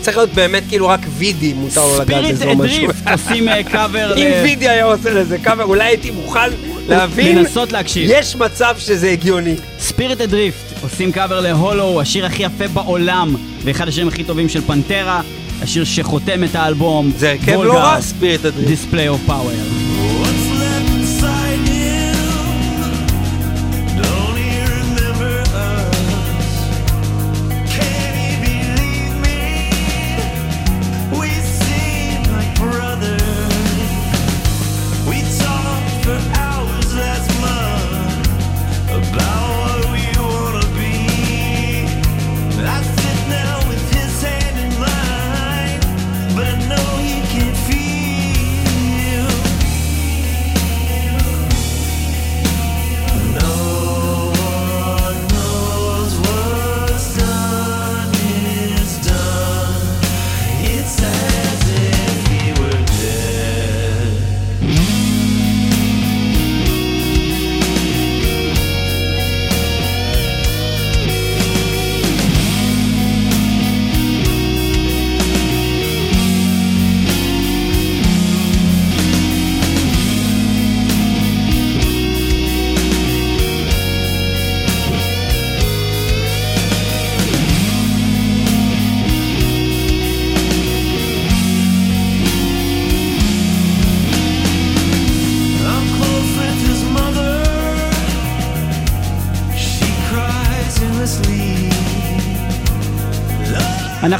צריך 0.00 0.16
להיות 0.16 0.30
באמת 0.30 0.62
כאילו 0.68 0.88
רק 0.88 1.00
וידי 1.18 1.52
מותר 1.52 1.86
לו 1.86 1.94
לגעת 1.94 2.06
Spirit 2.06 2.34
בזה 2.34 2.44
או 2.44 2.56
משהו. 2.56 2.86
Adrift 2.86 3.08
עושים 3.12 3.48
קאבר 3.70 4.16
אם 4.16 4.30
וידי 4.42 4.68
היה 4.68 4.84
עושה 4.84 5.10
לזה 5.10 5.38
קאבר, 5.38 5.64
אולי 5.64 5.84
הייתי 5.84 6.10
מוכן 6.10 6.50
להבין. 6.88 7.38
לנסות 7.38 7.72
להקשיב. 7.72 8.10
יש 8.12 8.36
מצב 8.36 8.74
שזה 8.78 9.10
הגיוני. 9.10 9.54
Spirit 9.78 10.18
Adrift 10.18 10.82
עושים 10.82 11.12
קאבר 11.12 11.40
להולו, 11.40 12.00
השיר 12.00 12.26
הכי 12.26 12.42
יפה 12.42 12.68
בעולם, 12.68 13.36
ואחד 13.64 13.88
השירים 13.88 14.08
הכי 14.08 14.24
טובים 14.24 14.48
של 14.48 14.60
פנטרה, 14.60 15.20
השיר 15.62 15.84
שחותם 15.84 16.44
את 16.44 16.54
האלבום. 16.54 17.10
זה 17.18 17.30
הרכב 17.30 17.52
לא 17.52 17.74
רע, 17.74 18.00
Spirit 18.00 18.44
Adrift. 18.44 18.68
Display 18.68 19.08
of 19.08 19.20
Power. 19.26 19.93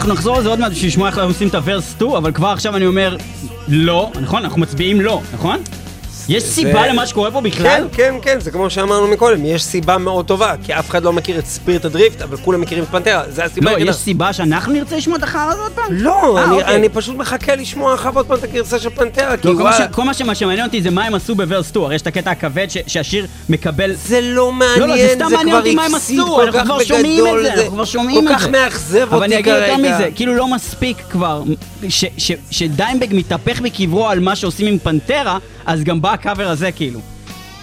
אנחנו 0.04 0.14
נחזור 0.14 0.38
לזה 0.38 0.48
עוד 0.48 0.58
מעט 0.60 0.72
בשביל 0.72 0.88
לשמוע 0.88 1.08
איך 1.08 1.18
אנחנו 1.18 1.30
עושים 1.30 1.48
את 1.48 1.54
הוורס 1.54 1.90
2, 1.90 2.10
אבל 2.10 2.32
כבר 2.32 2.48
עכשיו 2.48 2.76
אני 2.76 2.86
אומר 2.86 3.16
לא, 3.68 4.10
נכון? 4.20 4.44
אנחנו 4.44 4.60
מצביעים 4.60 5.00
לא, 5.00 5.20
נכון? 5.34 5.58
יש 6.28 6.42
סיבה 6.42 6.86
למה 6.86 7.06
שקורה 7.06 7.30
פה 7.30 7.40
בכלל? 7.40 7.64
כן, 7.68 7.84
כן, 7.92 8.14
כן, 8.22 8.40
זה 8.40 8.50
כמו 8.50 8.70
שאמרנו 8.70 9.08
מקודם, 9.08 9.44
יש 9.44 9.62
סיבה 9.64 9.98
מאוד 9.98 10.26
טובה, 10.26 10.54
כי 10.64 10.74
אף 10.74 10.90
אחד 10.90 11.02
לא 11.02 11.12
מכיר 11.12 11.38
את 11.38 11.46
ספיריט 11.46 11.84
הדריפט, 11.84 12.22
אבל 12.22 12.36
כולם 12.36 12.60
מכירים 12.60 12.84
את 12.84 12.88
פנטרה, 12.88 13.22
זה 13.28 13.44
הסיבה 13.44 13.66
לא, 13.70 13.76
היחידה. 13.76 13.90
יש 13.90 13.96
סיבה 13.96 14.32
שאנחנו 14.32 14.72
נרצה 14.72 14.96
לשמוע 14.96 15.18
את 15.18 15.22
החרא 15.22 15.52
הזאת 15.52 15.72
פעם? 15.74 15.84
לא, 15.90 16.38
אה, 16.38 16.44
אני- 16.44 16.56
אוקיי. 16.56 16.76
אני 16.76 16.88
פשוט 16.88 17.16
מחכה 17.16 17.56
לשמוע 17.56 17.94
אחר 17.94 18.10
עוד 18.14 18.26
פעם 18.26 18.36
את 18.38 18.44
הגרסה 18.44 18.78
של 18.78 18.90
פנטרה, 18.90 19.36
כי 19.36 19.48
לא, 19.48 19.54
ש- 19.54 19.60
וואלה, 19.60 19.88
כל 19.88 20.02
מה 20.04 20.34
שמעניין 20.34 20.66
אותי 20.66 20.82
זה 20.82 20.90
מה 20.90 21.04
הם 21.04 21.14
עשו 21.14 21.34
בוורס 21.34 21.68
2, 21.68 21.84
הרי 21.84 21.94
יש 21.94 22.02
את 22.02 22.06
הקטע 22.06 22.30
הכבד 22.30 22.66
שהשיר 22.86 23.26
מקבל... 23.48 23.92
זה 23.94 24.20
לא 24.20 24.34
לא, 24.34 24.52
מעניין, 24.52 24.88
לא, 24.88 25.28
זה 25.28 25.36
כבר 25.76 25.96
הפסיד 25.96 26.20
כל 26.20 26.42
אנחנו 26.42 26.58
כך 26.58 26.64
כבר 26.64 26.84
שומעים 26.84 27.24
את 27.26 27.32
בגדול, 27.32 27.42
זה, 27.42 27.52
אנחנו 27.54 27.70
כבר 27.70 27.84
שומעים 27.84 28.28
כל 28.28 28.34
כך. 28.34 28.46
מאכזב 28.48 29.06
אבל 29.10 29.22
אני 29.22 29.36
אותי 29.36 29.50
אגיד 29.50 29.62
יותר 29.62 29.66
כרגע. 29.76 29.94
מזה, 29.96 30.08
כאילו 30.14 30.34
לא 30.34 30.48
מספיק 30.54 30.96
כבר, 31.10 31.42
שדיימבג 32.50 33.06
מתהפך 33.14 33.60
בקברו 33.60 34.08
על 34.08 34.20
מה 34.20 34.36
שעושים 34.36 34.66
עם 34.66 34.78
פנטרה, 34.78 35.38
אז 35.66 35.84
גם 35.84 36.02
בא 36.02 36.13
הקאבר 36.14 36.48
הזה 36.48 36.72
כאילו. 36.72 37.00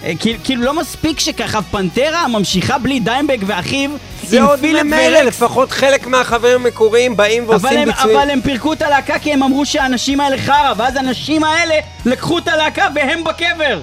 אה, 0.04 0.12
כאילו- 0.20 0.38
כאילו 0.44 0.62
לא 0.62 0.80
מספיק 0.80 1.20
שככה 1.20 1.62
פנטרה 1.62 2.28
ממשיכה 2.28 2.78
בלי 2.78 3.00
דיימבג 3.00 3.38
ואחיו 3.46 3.90
זה 4.22 4.42
עוד 4.42 4.60
ממילא. 4.66 5.20
לפחות 5.22 5.70
חלק 5.70 6.06
מהחברים 6.06 6.60
המקוריים 6.60 7.16
באים 7.16 7.48
ועושים 7.48 7.78
הם, 7.78 7.84
ביצועים. 7.84 8.18
אבל 8.18 8.30
הם 8.30 8.40
פירקו 8.40 8.72
את 8.72 8.82
הלהקה 8.82 9.18
כי 9.18 9.32
הם 9.32 9.42
אמרו 9.42 9.66
שהאנשים 9.66 10.20
האלה 10.20 10.38
חרא, 10.38 10.72
ואז 10.76 10.96
האנשים 10.96 11.44
האלה 11.44 11.74
לקחו 12.06 12.38
את 12.38 12.48
הלהקה 12.48 12.86
והם 12.94 13.24
בקבר. 13.24 13.80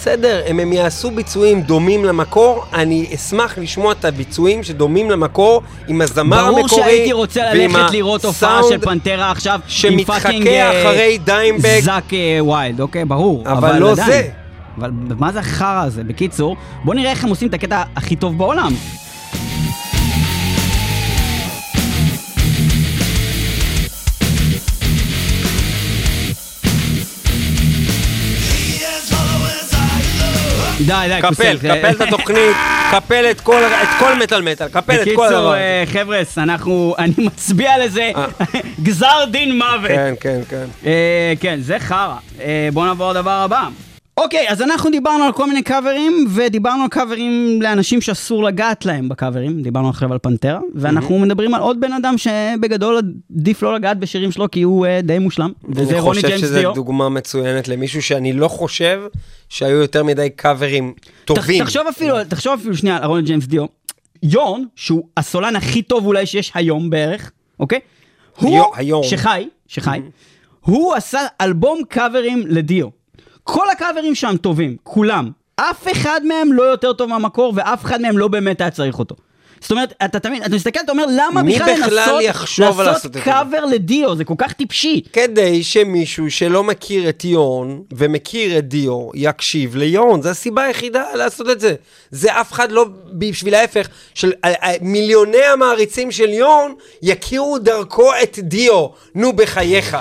בסדר, 0.00 0.42
אם 0.50 0.60
הם 0.60 0.72
יעשו 0.72 1.10
ביצועים 1.10 1.62
דומים 1.62 2.04
למקור, 2.04 2.64
אני 2.74 3.06
אשמח 3.14 3.58
לשמוע 3.58 3.92
את 3.92 4.04
הביצועים 4.04 4.62
שדומים 4.62 5.10
למקור 5.10 5.62
עם 5.88 6.00
הזמר 6.00 6.38
המקורי. 6.38 6.54
ברור 6.54 6.68
שהייתי 6.68 7.12
רוצה 7.12 7.54
ללכת 7.54 7.90
לראות 7.90 8.24
הופעה 8.24 8.60
של 8.68 8.78
פנטרה 8.78 9.30
עכשיו 9.30 9.54
עם 9.54 9.60
שמתחכה 9.68 10.20
fucking 10.20 10.46
אה, 10.46 10.82
אחרי 10.82 11.18
דיימבג. 11.24 11.80
זאק 11.80 12.14
אה, 12.14 12.44
ויילד, 12.44 12.80
אוקיי, 12.80 13.04
ברור. 13.04 13.44
אבל 13.46 13.78
לא 13.78 13.92
עדיין. 13.92 14.08
זה. 14.08 14.28
אבל 14.78 14.90
מה 15.18 15.32
זה 15.32 15.38
החרא 15.38 15.82
הזה? 15.84 16.04
בקיצור, 16.04 16.56
בוא 16.84 16.94
נראה 16.94 17.10
איך 17.10 17.24
הם 17.24 17.30
עושים 17.30 17.48
את 17.48 17.54
הקטע 17.54 17.82
הכי 17.96 18.16
טוב 18.16 18.38
בעולם. 18.38 18.72
די, 30.86 31.08
די, 31.08 31.18
קפל, 31.18 31.28
כוסל, 31.28 31.56
זה- 31.56 31.68
קפל 31.68 31.90
את 31.90 32.00
התוכנית. 32.00 32.56
קפל 32.90 33.24
את 33.30 33.40
כל, 33.40 33.60
את 33.82 33.88
כל 33.98 34.14
מטאל 34.14 34.42
מטאל, 34.42 34.68
קפל 34.68 34.78
את 34.94 35.08
כל 35.16 35.26
הדבר 35.26 35.26
בקיצור, 35.26 35.48
הזה. 35.52 35.56
אה, 35.58 35.84
חבר'ס, 35.92 36.38
אנחנו, 36.38 36.94
אני 36.98 37.12
מצביע 37.18 37.84
לזה, 37.84 38.10
אה. 38.16 38.26
גזר 38.82 39.24
דין 39.30 39.58
מוות. 39.58 39.88
כן, 39.90 40.14
כן, 40.20 40.40
כן. 40.48 40.64
אה, 40.86 41.32
כן, 41.40 41.58
זה 41.60 41.76
חרא. 41.78 42.14
בואו 42.72 42.84
נעבור 42.86 43.12
לדבר 43.12 43.30
הבא. 43.30 43.68
אוקיי, 44.20 44.48
אז 44.48 44.62
אנחנו 44.62 44.90
דיברנו 44.90 45.24
על 45.24 45.32
כל 45.32 45.46
מיני 45.46 45.62
קאברים, 45.62 46.26
ודיברנו 46.34 46.82
על 46.82 46.88
קאברים 46.88 47.62
לאנשים 47.62 48.00
שאסור 48.00 48.44
לגעת 48.44 48.84
להם 48.86 49.08
בקאברים, 49.08 49.62
דיברנו 49.62 49.88
עכשיו 49.88 50.12
על 50.12 50.18
פנטרה, 50.18 50.60
ואנחנו 50.74 51.18
מדברים 51.18 51.54
על 51.54 51.60
עוד 51.60 51.80
בן 51.80 51.92
אדם 51.92 52.14
שבגדול 52.18 53.00
עדיף 53.40 53.62
לא 53.62 53.74
לגעת 53.74 53.98
בשירים 53.98 54.32
שלו 54.32 54.50
כי 54.50 54.62
הוא 54.62 54.86
אה, 54.86 55.00
די 55.02 55.18
מושלם, 55.18 55.52
וזה 55.68 55.90
אני 55.92 56.00
רוני 56.00 56.14
חושב 56.16 56.28
ג'יימס 56.28 56.40
שזו 56.42 56.58
דיו. 56.58 56.72
דוגמה 56.74 57.08
מצוינת 57.08 57.68
למישהו 57.68 58.02
שאני 58.02 58.32
לא 58.32 58.48
חושב 58.48 59.00
שהיו 59.48 59.76
יותר 59.76 60.04
מדי 60.04 60.30
קאברים 60.30 60.94
טובים. 61.24 61.64
תחשוב 61.64 61.86
אפילו, 61.86 62.24
תחשוב 62.24 62.52
אפילו 62.60 62.76
שנייה 62.76 62.96
על 62.96 63.04
רוני 63.04 63.22
ג'יימס 63.22 63.46
דיו. 63.46 63.64
יורן, 64.22 64.62
שהוא 64.76 65.08
הסולן 65.16 65.56
הכי 65.56 65.82
טוב 65.82 66.06
אולי 66.06 66.26
שיש 66.26 66.52
היום 66.54 66.90
בערך, 66.90 67.30
אוקיי? 67.60 67.80
הוא, 68.36 68.56
יו- 68.56 68.70
היום. 68.76 69.02
שחי, 69.04 69.48
שחי, 69.66 70.00
הוא 70.60 70.94
עשה 70.94 71.20
אלבום 71.40 71.78
קאברים 71.88 72.44
לדיו. 72.46 72.88
כל 73.46 73.70
הקאברים 73.70 74.14
שם 74.14 74.36
טובים, 74.36 74.76
כולם. 74.82 75.30
אף 75.56 75.92
אחד 75.92 76.20
מהם 76.24 76.52
לא 76.52 76.62
יותר 76.62 76.92
טוב 76.92 77.10
מהמקור, 77.10 77.52
ואף 77.56 77.84
אחד 77.84 78.00
מהם 78.00 78.18
לא 78.18 78.28
באמת 78.28 78.60
היה 78.60 78.70
צריך 78.70 78.98
אותו. 78.98 79.16
זאת 79.60 79.70
אומרת, 79.70 79.94
אתה 80.04 80.18
תמיד, 80.18 80.42
אתה 80.42 80.54
מסתכל, 80.54 80.80
אתה 80.84 80.92
אומר, 80.92 81.04
למה 81.08 81.42
בכלל 81.42 81.74
בכלל 81.74 82.18
לנסות 82.22 82.22
לעשות 82.58 82.86
לעשות? 82.86 83.16
קאבר 83.16 83.64
לדיו? 83.64 84.16
זה 84.16 84.24
כל 84.24 84.34
כך 84.38 84.52
טיפשי. 84.52 85.02
כדי 85.12 85.62
שמישהו 85.62 86.30
שלא 86.30 86.64
מכיר 86.64 87.08
את 87.08 87.24
יורן 87.24 87.78
ומכיר 87.92 88.58
את 88.58 88.68
דיו 88.68 89.08
יקשיב 89.14 89.76
ליורן, 89.76 90.22
זו 90.22 90.28
הסיבה 90.28 90.62
היחידה 90.62 91.04
לעשות 91.14 91.50
את 91.50 91.60
זה. 91.60 91.74
זה 92.10 92.40
אף 92.40 92.52
אחד 92.52 92.72
לא 92.72 92.86
בשביל 93.12 93.54
ההפך, 93.54 93.88
של 94.14 94.32
אה, 94.44 94.52
אה, 94.62 94.72
מיליוני 94.80 95.44
המעריצים 95.52 96.12
של 96.12 96.28
יורן 96.28 96.72
יכירו 97.02 97.58
דרכו 97.58 98.10
את 98.22 98.38
דיו, 98.42 98.86
נו 99.14 99.32
בחייך. 99.32 99.96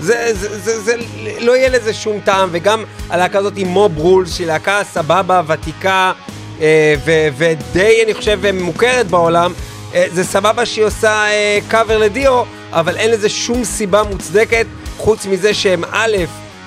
זה, 0.00 0.30
זה, 0.32 0.58
זה, 0.58 0.80
זה, 0.80 0.94
לא 1.40 1.56
יהיה 1.56 1.68
לזה 1.68 1.94
שום 1.94 2.20
טעם, 2.24 2.48
וגם 2.52 2.84
הלהקה 3.10 3.38
הזאת 3.38 3.52
עם 3.56 3.68
מוב 3.68 3.98
רולס, 3.98 4.34
שהיא 4.36 4.46
להקה 4.46 4.80
סבבה, 4.92 5.42
ותיקה, 5.46 6.12
אה, 6.60 6.94
ו, 7.04 7.28
ודי, 7.38 8.02
אני 8.04 8.14
חושב, 8.14 8.40
מוכרת 8.54 9.06
בעולם, 9.06 9.52
אה, 9.94 10.06
זה 10.12 10.24
סבבה 10.24 10.66
שהיא 10.66 10.84
עושה 10.84 11.12
אה, 11.12 11.58
קאבר 11.68 11.98
לדיו, 11.98 12.42
אבל 12.72 12.96
אין 12.96 13.10
לזה 13.10 13.28
שום 13.28 13.64
סיבה 13.64 14.02
מוצדקת, 14.02 14.66
חוץ 14.98 15.26
מזה 15.26 15.54
שהם 15.54 15.84
א', 15.90 16.16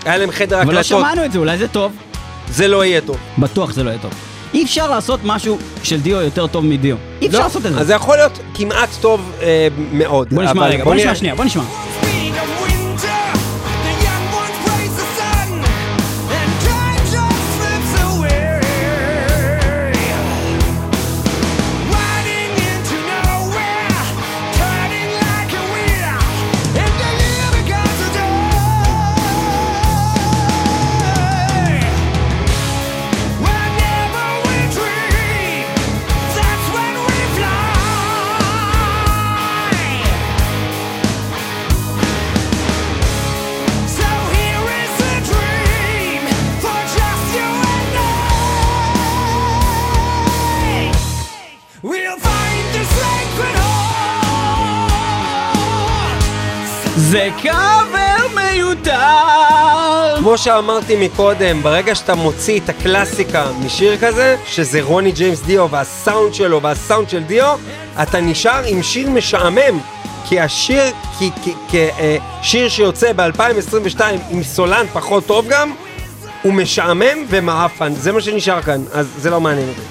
היה 0.05 0.17
להם 0.17 0.31
חדר 0.31 0.61
אבל 0.61 0.73
לא 0.73 0.79
הקלטות, 0.79 0.99
שמענו 0.99 1.25
את 1.25 1.31
זה, 1.31 1.39
אולי 1.39 1.57
זה 1.57 1.67
טוב. 1.67 1.91
זה 2.49 2.67
לא 2.67 2.85
יהיה 2.85 3.01
טוב. 3.01 3.17
בטוח 3.37 3.71
זה 3.71 3.83
לא 3.83 3.89
יהיה 3.89 3.99
טוב. 3.99 4.13
אי 4.53 4.63
אפשר 4.63 4.89
לעשות 4.89 5.19
משהו 5.23 5.57
של 5.83 6.01
דיו 6.01 6.21
יותר 6.21 6.47
טוב 6.47 6.65
מדיו. 6.65 6.95
אי 7.21 7.27
אפשר 7.27 7.37
לא, 7.37 7.43
לעשות 7.43 7.65
את 7.65 7.73
זה. 7.73 7.79
אז 7.79 7.87
זה 7.87 7.93
יכול 7.93 8.17
להיות 8.17 8.39
כמעט 8.53 8.89
טוב 9.01 9.31
אה, 9.41 9.67
מאוד. 9.91 10.27
בוא 10.33 10.43
נשמע 10.43 10.67
רגע, 10.67 10.83
בוא 10.83 10.93
נשמע 10.93 11.05
נראה. 11.05 11.15
שנייה, 11.15 11.35
בוא 11.35 11.45
נשמע. 11.45 11.63
זה 57.13 57.29
קאבר 57.41 58.27
מיותר! 58.35 60.17
כמו 60.19 60.37
שאמרתי 60.37 61.05
מקודם, 61.05 61.61
ברגע 61.63 61.95
שאתה 61.95 62.15
מוציא 62.15 62.59
את 62.59 62.69
הקלאסיקה 62.69 63.45
משיר 63.65 63.97
כזה, 63.97 64.35
שזה 64.45 64.81
רוני 64.81 65.11
ג'יימס 65.11 65.41
דיו 65.41 65.69
והסאונד 65.71 66.33
שלו 66.33 66.61
והסאונד 66.61 67.09
של 67.09 67.23
דיו, 67.23 67.57
אתה 68.01 68.21
נשאר 68.21 68.63
עם 68.67 68.83
שיר 68.83 69.09
משעמם. 69.09 69.79
כי 70.25 70.39
השיר, 70.39 70.83
כי, 71.19 71.29
כי, 71.43 71.53
כי, 71.67 71.87
אה, 71.99 72.17
שיר 72.41 72.69
שיוצא 72.69 73.13
ב-2022 73.13 74.01
עם 74.29 74.43
סולן 74.43 74.85
פחות 74.93 75.25
טוב 75.25 75.45
גם, 75.49 75.73
הוא 76.41 76.53
משעמם 76.53 77.25
ומעפן, 77.29 77.93
זה 77.95 78.11
מה 78.11 78.21
שנשאר 78.21 78.61
כאן, 78.61 78.83
אז 78.91 79.07
זה 79.17 79.29
לא 79.29 79.41
מעניין 79.41 79.69
אותי. 79.69 79.81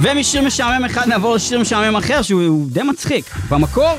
ומשיר 0.00 0.42
משעמם 0.42 0.84
אחד 0.84 1.08
נעבור 1.08 1.34
לשיר 1.34 1.60
משעמם 1.60 1.96
אחר 1.96 2.22
שהוא 2.22 2.42
הוא 2.42 2.66
די 2.68 2.82
מצחיק. 2.82 3.24
במקור, 3.48 3.94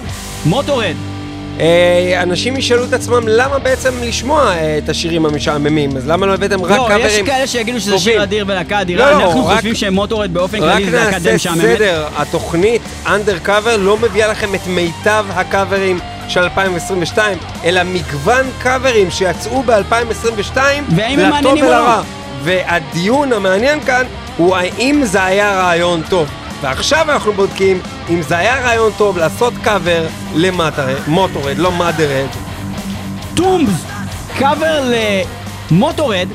מוטורד. 0.46 1.13
אה, 1.60 2.20
אנשים 2.24 2.58
ישאלו 2.58 2.84
את 2.86 2.94
עצמם 2.94 3.24
למה 3.28 3.60
בעצם 3.60 3.94
לשמוע 4.02 4.52
אה, 4.52 4.78
את 4.78 4.90
השירים 4.90 5.26
המשעממים, 5.26 5.98
אז 5.98 6.08
למה 6.08 6.26
לא 6.26 6.34
הבאתם 6.34 6.64
רק 6.64 6.72
לא, 6.72 6.86
קאברים? 6.88 7.06
יש 7.26 7.30
כאלה 7.30 7.48
שיגידו 7.48 7.80
שזה 7.80 7.92
טובים? 7.92 8.14
שיר 8.14 8.24
אדיר 8.24 8.46
ולהקה 8.48 8.82
אדירה, 8.82 9.12
לא, 9.12 9.18
לא, 9.18 9.24
אנחנו 9.24 9.48
רק- 9.48 9.56
חושבים 9.56 9.76
שמוטורד 9.76 10.34
באופן 10.34 10.58
רק 10.64 10.78
כללי 10.78 10.92
זה 10.92 10.98
להקה 10.98 11.20
די 11.20 11.32
נעשה 11.32 11.36
משעממת. 11.36 11.62
סדר, 11.78 12.08
התוכנית 12.16 12.82
אנדר 13.08 13.38
קאבר 13.40 13.78
לא 13.78 13.98
מביאה 13.98 14.28
לכם 14.28 14.56
את 14.56 14.68
מיטב 14.68 15.26
הקאברים 15.30 16.00
של 16.28 16.40
2022, 16.40 17.38
אלא 17.66 17.84
מגוון 17.84 18.46
קאברים 18.62 19.12
שיצאו 19.12 19.64
ב-2022, 19.64 20.58
והאם 20.96 21.20
הם 21.20 21.34
לטוב 21.40 21.56
לא? 21.56 21.62
ולרע. 21.66 22.02
והדיון 22.44 23.34
המעניין 23.34 23.80
כאן 23.80 24.06
הוא 24.38 24.56
האם 24.56 25.02
זה 25.04 25.24
היה 25.24 25.62
רעיון 25.62 26.02
טוב. 26.10 26.28
ועכשיו 26.64 27.12
אנחנו 27.12 27.34
בודקים 27.34 27.80
אם 28.10 28.22
זה 28.22 28.38
היה 28.38 28.62
רעיון 28.62 28.92
טוב 28.98 29.18
לעשות 29.18 29.54
קאבר 29.64 30.06
ל 30.36 30.47
Motörhead, 30.47 31.58
לא 31.58 31.72
מאדרד. 31.72 32.28
Tombs, 33.34 33.86
קאבר 34.38 34.92
ל 35.72 35.77
Motörhead. 35.77 36.28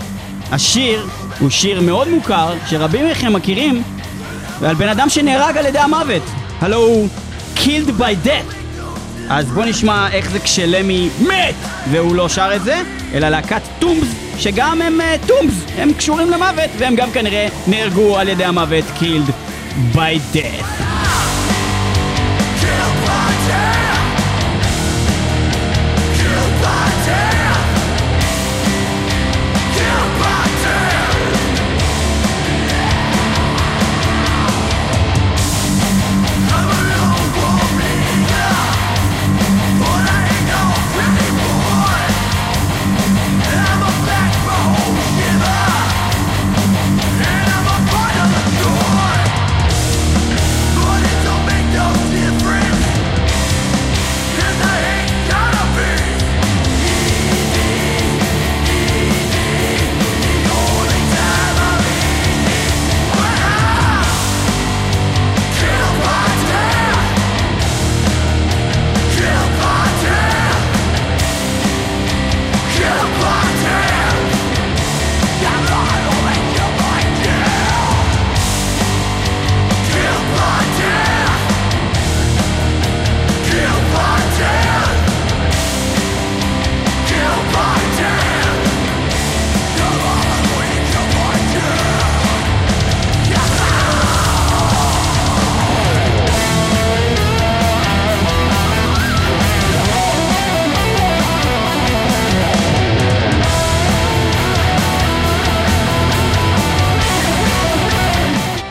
השיר 0.52 1.06
הוא 1.38 1.50
שיר 1.50 1.80
מאוד 1.80 2.08
מוכר, 2.08 2.54
שרבים 2.66 3.10
מכם 3.10 3.32
מכירים, 3.32 3.82
ועל 4.60 4.74
בן 4.74 4.88
אדם 4.88 5.08
שנהרג 5.08 5.56
על 5.56 5.66
ידי 5.66 5.78
המוות. 5.78 6.22
הלא 6.60 6.76
הוא 6.76 7.08
Killed 7.56 8.00
by 8.00 8.26
Death. 8.26 8.54
אז 9.30 9.46
בוא 9.50 9.64
נשמע 9.64 10.08
איך 10.12 10.30
זה 10.30 10.38
כשלמי 10.38 11.08
מת 11.20 11.54
והוא 11.90 12.16
לא 12.16 12.28
שר 12.28 12.56
את 12.56 12.64
זה, 12.64 12.82
אלא 13.14 13.28
להקת 13.28 13.62
Tombs, 13.78 14.08
שגם 14.38 14.82
הם 14.82 15.00
אה, 15.00 15.16
Tombs, 15.26 15.64
הם 15.76 15.92
קשורים 15.92 16.30
למוות, 16.30 16.70
והם 16.78 16.94
גם 16.94 17.10
כנראה 17.10 17.48
נהרגו 17.66 18.18
על 18.18 18.28
ידי 18.28 18.44
המוות, 18.44 18.84
Killed 19.00 19.47
by 19.94 20.18
Death. 20.32 20.87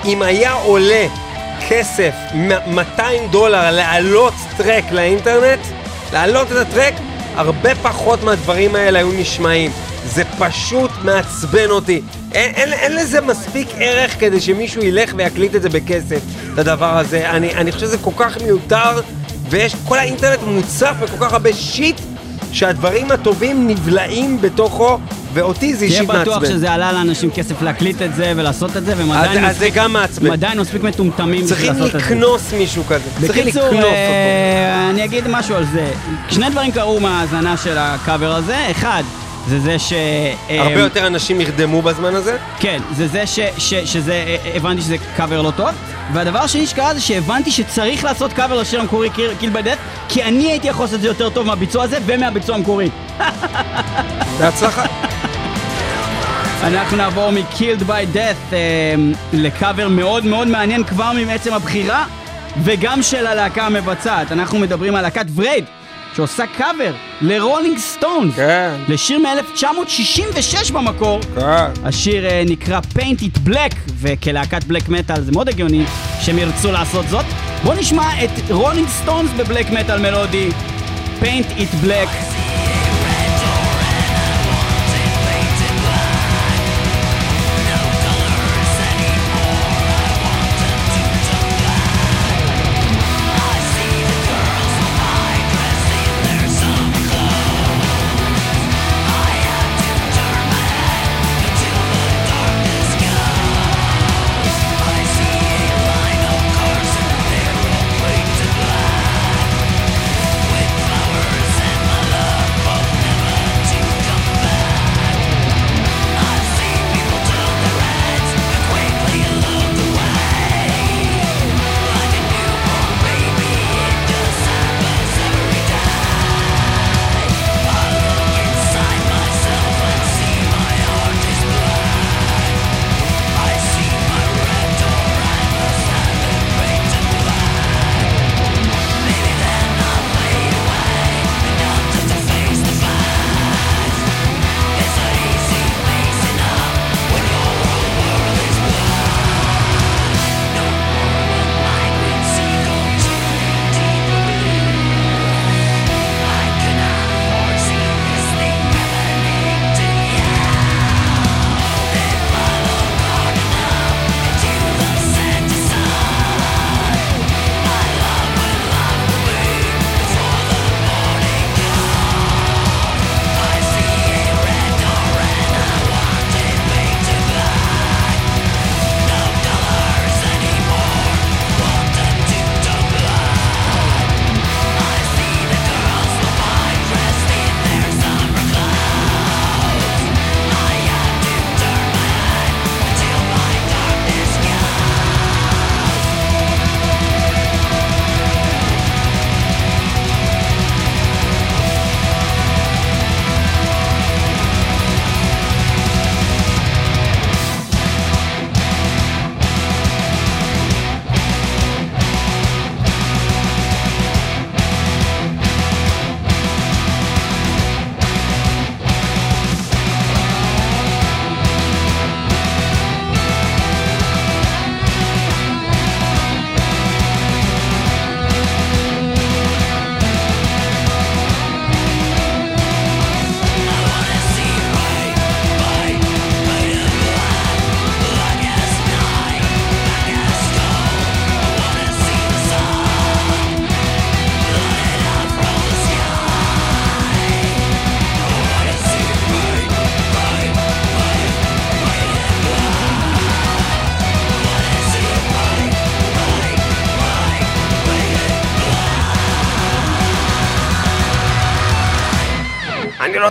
אם 0.08 0.22
היה 0.22 0.54
עולה 0.54 1.08
כסף, 1.70 2.14
מ- 2.34 2.76
200 2.76 3.28
דולר 3.32 3.72
להעלות 3.72 4.34
טרק 4.58 4.92
לאינטרנט, 4.92 5.60
להעלות 6.14 6.52
את 6.52 6.58
הטרק, 6.58 6.94
הרבה 7.36 7.76
פחות 7.76 8.24
מהדברים 8.24 8.76
האלה 8.76 9.00
היו 9.00 9.12
נשמעים. 9.12 9.72
זה 10.06 10.24
פשוט 10.40 10.92
מעצבן 11.04 11.70
אותי. 11.70 12.02
אין, 12.34 12.52
אין, 12.56 12.74
אין 12.74 12.96
לזה 12.96 13.22
מספיק 13.22 13.68
ערך 13.78 14.20
כדי 14.20 14.42
שמישהו 14.42 14.84
ילך 14.84 15.14
ויקליט 15.18 15.56
את 15.56 15.62
זה 15.62 15.70
בכסף, 15.70 16.20
את 16.54 16.60
הדבר 16.60 16.98
הזה. 16.98 17.30
אני, 17.30 17.54
אני 17.56 17.72
חושב 17.72 17.86
שזה 17.86 17.98
כל 17.98 18.12
כך 18.18 18.38
מיותר, 18.42 19.02
ויש, 19.50 19.76
כל 19.88 19.98
האינטרנט 19.98 20.40
מוצף 20.44 20.94
בכל 21.02 21.26
כך 21.26 21.34
הרבה 21.34 21.54
שיט, 21.54 22.02
שהדברים 22.52 23.12
הטובים 23.12 23.68
נבלעים 23.68 24.42
בתוכו, 24.42 24.98
ואותי 25.38 25.74
זה 25.74 25.80
תהיה 25.80 25.90
אישית 25.92 26.08
מעצבן. 26.08 26.22
בטוח 26.22 26.46
שזה 26.46 26.72
עלה 26.72 26.92
לאנשים 26.92 27.32
כסף 27.32 27.62
להקליט 27.62 28.02
את 28.02 28.16
זה 28.16 28.34
ולעשות 28.36 28.78
את 28.78 28.86
זה, 28.86 28.94
והם 28.98 29.12
עדיין 29.12 29.46
אז 29.46 29.58
זה 29.58 29.66
מספיק- 29.66 29.74
גם 29.74 29.94
מעצבן. 29.94 30.32
עדיין 30.32 30.60
מספיק 30.60 30.84
מטומטמים 30.84 31.32
בשביל 31.32 31.48
צריכים 31.48 31.68
לעשות 31.74 31.86
את 31.88 31.92
זה. 31.92 31.98
לקנוס 31.98 32.54
מישהו 32.54 32.84
כזה. 32.90 33.04
צריכים 33.26 33.48
לקנוס 33.48 33.64
אותו. 33.66 33.88
אה, 33.88 34.90
אני 34.90 35.06
אגיד 35.06 35.24
משהו 35.28 35.56
על 35.56 35.66
זה. 35.66 35.92
שני 36.30 36.50
דברים 36.50 36.72
קרו 36.72 37.00
מההאזנה 37.00 37.58
של 37.58 37.76
הקאבר 37.78 38.36
הזה. 38.36 38.68
אחד, 38.72 39.04
זה 39.48 39.60
זה 39.60 39.80
ש... 39.80 39.94
אה, 39.94 40.62
הרבה 40.62 40.80
יותר 40.80 41.08
אנשים 41.08 41.38
נרדמו 41.38 41.82
בזמן 41.82 42.16
הזה. 42.16 42.38
כן, 42.60 42.80
זה 42.96 43.08
זה 43.08 43.28
ש, 43.28 43.40
ש, 43.58 43.74
שזה, 43.74 44.14
אה, 44.14 44.52
הבנתי 44.56 44.82
שזה 44.82 44.96
קאבר 45.18 45.42
לא 45.42 45.52
טוב. 45.56 45.70
והדבר 46.14 46.40
השני 46.40 46.68
שקרה 46.68 46.94
זה 46.94 47.02
שהבנתי 47.02 47.52
שצריך 47.52 48.04
לעשות 48.04 48.34
קאבר 48.34 48.56
לשיר 48.62 48.80
המקורי 48.82 49.10
Killed 49.40 49.50
by 49.50 49.64
Death, 49.64 49.78
כי 50.10 50.24
אני 50.24 50.52
הייתי 50.52 50.68
יכול 50.68 50.84
לעשות 50.86 50.96
את 50.96 51.02
זה 51.02 51.08
יותר 51.08 51.30
טוב 51.30 51.48
מהביצוע 51.48 51.84
הזה 51.84 51.98
ומהביצוע 52.06 52.56
המקורי. 52.56 52.90
בהצלחה. 54.40 54.86
אנחנו 56.64 56.98
נעבור 56.98 57.32
מ-Killed 57.32 57.82
by 57.82 58.16
Death 58.16 58.54
אה, 58.54 58.96
לקאבר 59.34 59.88
מאוד 59.88 60.26
מאוד 60.26 60.48
מעניין 60.48 60.84
כבר 60.84 61.12
מעצם 61.28 61.54
הבחירה 61.54 62.06
וגם 62.64 63.04
של 63.04 63.28
הלהקה 63.28 63.66
המבצעת. 63.66 64.32
אנחנו 64.32 64.60
מדברים 64.60 64.96
על 64.96 65.02
להקת 65.02 65.26
ברייד, 65.26 65.66
שעושה 66.16 66.44
קאבר 66.58 66.94
לרולינג 67.22 67.78
סטונס, 67.78 68.36
כן. 68.36 68.76
לשיר 68.88 69.20
מ-1966 69.20 70.74
במקור. 70.74 71.20
כן. 71.36 71.72
השיר 71.84 72.26
אה, 72.26 72.44
נקרא 72.46 72.80
Paint 72.96 73.20
It 73.22 73.50
Black, 73.50 73.76
וכלהקת 73.94 74.64
בלק 74.64 74.90
מטאל 74.90 75.22
זה 75.22 75.32
מאוד 75.32 75.50
הגיוני 75.50 75.84
שהם 76.22 76.40
ירצו 76.40 76.72
לעשות 76.72 77.08
זאת. 77.08 77.26
בואו 77.64 77.80
נשמע 77.80 78.24
את 78.24 78.52
רולינג 78.52 78.88
סטונס 78.88 79.30
בבלק 79.38 79.70
מטאל 79.70 80.00
מלודי, 80.00 80.50
Paint 81.22 81.60
It 81.60 81.86
Black. 81.86 82.47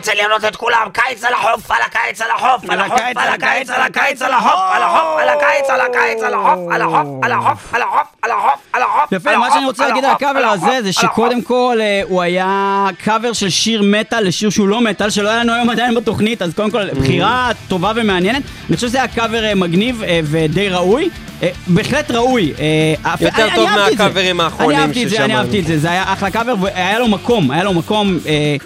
רוצה 0.08 0.22
לראות 0.22 0.44
את 0.44 0.56
כולם, 0.56 0.86
קיץ 0.92 1.24
על 1.24 1.32
החוף, 1.34 1.70
על 1.70 1.78
הקיץ 1.86 2.20
על 2.20 2.28
החוף, 2.36 2.70
על 2.70 2.80
החוף, 2.80 3.00
על 3.16 3.28
הקיץ, 3.28 3.70
על 3.70 3.80
הקיץ, 3.82 4.22
על 4.22 4.32
החוף, 4.32 4.60
על 4.74 4.82
החוף, 4.82 5.20
על 5.20 5.28
הקיץ, 5.28 5.70
על 5.70 5.80
הקיץ, 5.80 6.22
על 6.22 6.34
החוף, 6.34 6.72
על 6.72 6.82
החוף, 6.82 7.06
על 7.22 7.32
החוף, 7.32 7.74
על 7.74 7.82
החוף, 7.82 8.06
על 8.22 8.30
החוף, 8.30 8.60
על 8.72 8.82
החוף. 8.82 9.12
יפה, 9.12 9.36
מה 9.36 9.50
שאני 9.52 9.64
רוצה 9.66 9.88
להגיד 9.88 10.04
על 10.04 10.10
הקאבר 10.10 10.38
הזה 10.38 10.82
זה 10.82 10.92
שקודם 10.92 11.42
כל 11.42 11.78
אה, 11.80 12.02
הוא 12.08 12.22
היה 12.22 12.86
קאבר 13.04 13.32
של 13.32 13.50
שיר 13.50 13.82
מטאל 13.82 14.26
לשיר 14.26 14.50
שהוא 14.50 14.68
לא 14.68 14.80
מטאל, 14.80 15.10
שלא 15.10 15.28
היה 15.28 15.38
לנו 15.38 15.52
היום 15.52 15.70
עדיין 15.70 15.94
בתוכנית, 15.94 16.42
אז 16.42 16.54
קודם 16.54 16.70
כל 16.70 16.90
בחירה 16.90 17.50
טובה 17.68 17.92
ומעניינת. 17.96 18.42
אני 18.68 18.76
חושב 18.76 18.88
שזה 18.88 18.98
היה 18.98 19.08
קאבר 19.08 19.44
אה, 19.44 19.54
מגניב 19.54 20.02
אה, 20.02 20.20
ודי 20.24 20.68
ראוי. 20.68 21.10
אה, 21.42 21.48
בהחלט 21.66 22.10
ראוי. 22.10 22.52
אה, 22.58 23.14
יותר 23.20 23.46
טוב. 23.54 23.68
מהקאברים 23.76 24.40
האחרונים 24.40 24.76
אני 24.78 24.84
אהבתי 24.84 25.04
את 25.04 25.08
זה, 25.08 25.16
אני 25.16 25.24
ששמענו. 25.24 25.42
אהבתי 25.42 25.60
את 25.60 25.66
זה, 25.66 25.78
זה 25.78 25.90
היה 25.90 26.12
אחלה 26.12 26.30
קאבר, 26.30 26.54
והיה 26.60 26.98
לו 26.98 27.08
מקום, 27.08 27.50
היה 27.50 27.64
לו 27.64 27.72
מקום 27.72 28.18
אה, 28.26 28.56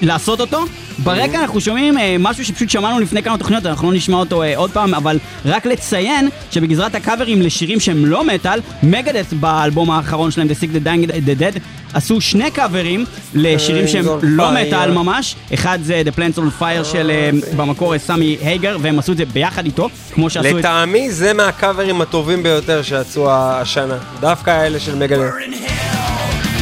לעשות 0.00 0.40
אותו. 0.40 0.64
ברקע 1.02 1.40
אנחנו 1.40 1.60
שומעים 1.60 1.98
אה, 1.98 2.16
משהו 2.18 2.44
שפשוט 2.44 2.70
שמענו 2.70 3.00
לפני 3.00 3.22
כמה 3.22 3.38
תוכניות, 3.38 3.66
אנחנו 3.66 3.90
לא 3.90 3.96
נשמע 3.96 4.16
אותו 4.16 4.42
אה, 4.42 4.56
עוד 4.56 4.70
פעם, 4.70 4.94
אבל 4.94 5.18
רק 5.44 5.66
לציין 5.66 6.28
שבגזרת 6.50 6.94
הקאברים 6.94 7.42
לשירים 7.42 7.80
שהם 7.80 8.06
לא 8.06 8.24
מטאל, 8.24 8.60
מגדס 8.82 9.32
באלבום 9.32 9.90
האחרון 9.90 10.30
שלהם, 10.30 10.48
The 10.48 10.50
Sick 10.50 10.74
the 10.74 10.86
Dying 10.86 11.10
the 11.10 11.40
Dead, 11.40 11.60
עשו 11.94 12.20
שני 12.20 12.50
קאברים 12.50 13.04
לשירים 13.34 13.88
שהם 13.88 14.04
Rings 14.04 14.08
on 14.08 14.22
לא. 14.22 14.50
מטאל 14.50 14.90
ממש, 14.90 15.34
אחד 15.54 15.78
זה 15.82 16.02
The 16.06 16.18
Plants 16.18 16.38
on 16.38 16.62
Fire 16.62 16.84
של 16.84 17.10
אה, 17.10 17.30
במקור 17.56 17.92
אה, 17.92 17.98
סמי 17.98 18.36
הייגר, 18.40 18.76
והם 18.80 18.98
עשו 18.98 19.12
את 19.12 19.16
זה 19.16 19.24
ביחד 19.24 19.66
איתו, 19.66 19.88
כמו 20.14 20.30
שעשו 20.30 20.48
את... 20.48 20.54
לטעמי 20.54 21.10
זה 21.10 21.32
מהקאברים 21.32 22.00
הטובים 22.00 22.42
ביותר 22.42 22.82
שיצאו 22.82 23.30
השנה. 23.30 23.98
דווקא 24.20 24.50
האלה 24.50 24.80
של 24.80 24.94
מגדל. 24.94 25.28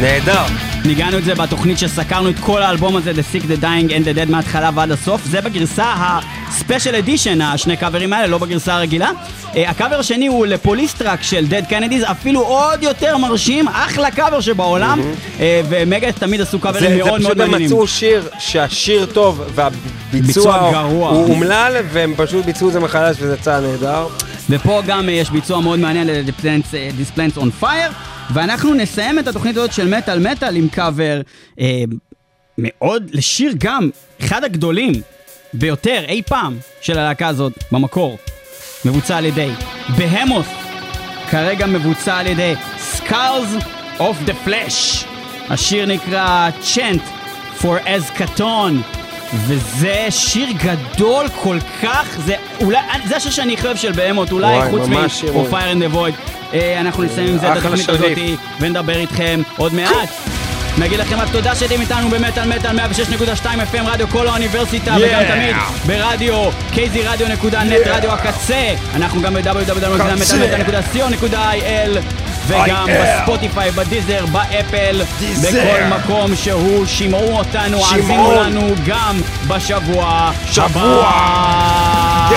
נהדר. 0.01 0.68
ניגענו 0.89 1.19
את 1.19 1.25
זה 1.25 1.35
בתוכנית 1.35 1.79
שסקרנו 1.79 2.31
את 2.31 2.39
כל 2.39 2.63
האלבום 2.63 2.97
הזה, 2.97 3.11
The 3.11 3.35
Sick, 3.35 3.45
The 3.45 3.63
Dying 3.63 3.91
and 3.91 4.05
The 4.05 4.19
Dead 4.19 4.31
מההתחלה 4.31 4.71
ועד 4.75 4.91
הסוף. 4.91 5.25
זה 5.25 5.41
בגרסה 5.41 5.85
ה-Special 5.85 7.07
Edition, 7.07 7.43
השני 7.43 7.77
קאברים 7.77 8.13
האלה, 8.13 8.27
לא 8.27 8.39
בגרסה 8.39 8.75
הרגילה. 8.75 9.11
אה, 9.57 9.71
הקאבר 9.71 9.99
השני 9.99 10.27
הוא 10.27 10.47
לפוליסטראק 10.47 11.23
של 11.23 11.47
Dead 11.51 11.71
Kennedys, 11.71 12.11
אפילו 12.11 12.41
עוד 12.41 12.83
יותר 12.83 13.17
מרשים, 13.17 13.69
אחלה 13.69 14.11
קאבר 14.11 14.41
שבעולם. 14.41 15.01
אה, 15.41 15.61
ומגה 15.69 16.13
תמיד 16.13 16.41
עשו 16.41 16.57
זה, 16.57 16.63
קאברים 16.63 16.91
זה 16.91 16.97
מאוד 16.97 17.21
פשוט 17.21 17.27
מאוד 17.27 17.37
מעניינים. 17.37 17.67
מצאו 17.67 17.87
שיר 17.87 18.29
שהשיר 18.39 19.07
טוב 19.07 19.43
ביצוע 20.13 20.57
והביצוע. 20.57 21.11
הוא 21.11 21.31
אומלל 21.31 21.77
והם 21.93 22.15
פשוט 22.17 22.45
ביצעו 22.45 22.69
את 22.69 22.73
זה 22.73 22.81
מחדש 22.81 23.17
וזה 23.21 23.35
יצא 23.35 23.61
נהדר. 23.61 24.07
ופה 24.51 24.83
גם 24.87 25.09
אה, 25.09 25.15
יש 25.15 25.31
ביצוע 25.31 25.61
מאוד 25.61 25.79
מעניין 25.79 26.07
ל-The 26.07 26.43
Plants, 26.43 26.75
אה, 26.75 26.91
This 26.99 27.19
Plants 27.19 27.39
on 27.39 27.63
Fire, 27.63 27.93
ואנחנו 28.33 28.75
נסיים 28.75 29.19
את 29.19 29.27
התוכנית 29.27 29.57
הזאת 29.57 29.73
של 29.73 29.97
מטאל 29.97 30.31
מטאל 30.31 30.57
עם 30.57 30.69
קאבר 30.69 31.21
אה, 31.61 31.85
מאוד, 32.59 33.11
לשיר 33.13 33.53
גם, 33.59 33.91
אחד 34.21 34.45
הגדולים 34.45 34.93
ביותר 35.53 36.05
אי 36.09 36.23
פעם 36.23 36.59
של 36.81 36.99
הלהקה 36.99 37.29
הזאת 37.29 37.53
במקור, 37.73 38.19
מבוצע 38.85 39.17
על 39.17 39.25
ידי 39.25 39.51
בהמות, 39.99 40.47
כרגע 41.31 41.67
מבוצע 41.67 42.17
על 42.17 42.27
ידי 42.27 42.55
Skulls 42.97 43.63
of 43.99 44.29
the 44.29 44.49
Flesh. 44.49 45.07
השיר 45.51 45.87
נקרא 45.87 46.51
Chant 46.75 47.03
for 47.61 47.87
Eschaton. 47.87 48.98
וזה 49.35 50.07
שיר 50.11 50.49
גדול 50.51 51.27
כל 51.43 51.59
כך, 51.83 52.07
זה 52.25 52.35
אולי, 52.61 52.79
זה 53.05 53.17
השיר 53.17 53.33
שאני 53.33 53.55
הכי 53.55 53.67
אוהב 53.67 53.77
של 53.77 53.93
בהמות, 53.93 54.33
אולי 54.33 54.47
וואי, 54.57 54.71
חוץ 54.71 54.89
מ-For. 54.89 55.53
Fire 55.53 55.75
in 55.75 55.93
the 55.93 55.95
Void. 55.95 56.13
אה, 56.55 56.81
אנחנו 56.81 57.03
נסיים 57.03 57.29
עם 57.29 57.39
זה 57.39 57.53
את 57.53 57.57
התוכנית 57.57 57.89
הזאת. 57.89 58.11
ונדבר 58.61 58.97
איתכם 58.97 59.41
עוד 59.57 59.75
מעט. 59.75 60.09
נגיד 60.79 60.99
לכם 60.99 61.21
רק 61.21 61.29
תודה 61.33 61.55
שאתם 61.55 61.81
איתנו 61.81 62.09
במטאל 62.11 62.49
מטאל 62.49 62.79
106.2 62.79 62.83
FM 63.73 63.87
רדיו 63.87 64.09
כל 64.09 64.29
האוניברסיטה 64.29 64.97
Yeah. 64.97 65.01
וגם 65.01 65.23
תמיד 65.29 65.57
ברדיו 65.87 66.51
kzradio.net 66.75 67.55
רדיו 67.89 68.13
הקצה 68.13 68.75
אנחנו 68.95 69.23
גם 69.23 69.35
ב-www.מטאלמטאל.co.il 69.35 71.99
וגם 72.49 72.87
בספוטיפיי, 73.01 73.71
בדיזר, 73.71 74.27
באפל, 74.27 75.03
בכל 75.43 75.85
מקום 75.99 76.37
שהוא, 76.37 76.87
שמעו 76.87 77.39
אותנו, 77.39 77.79
האזינו 77.85 78.05
שמעו. 78.05 78.33
לנו 78.33 78.75
גם 78.87 79.21
בשבוע 79.49 80.31
שבוע. 80.53 81.09
הבא. 81.09 82.29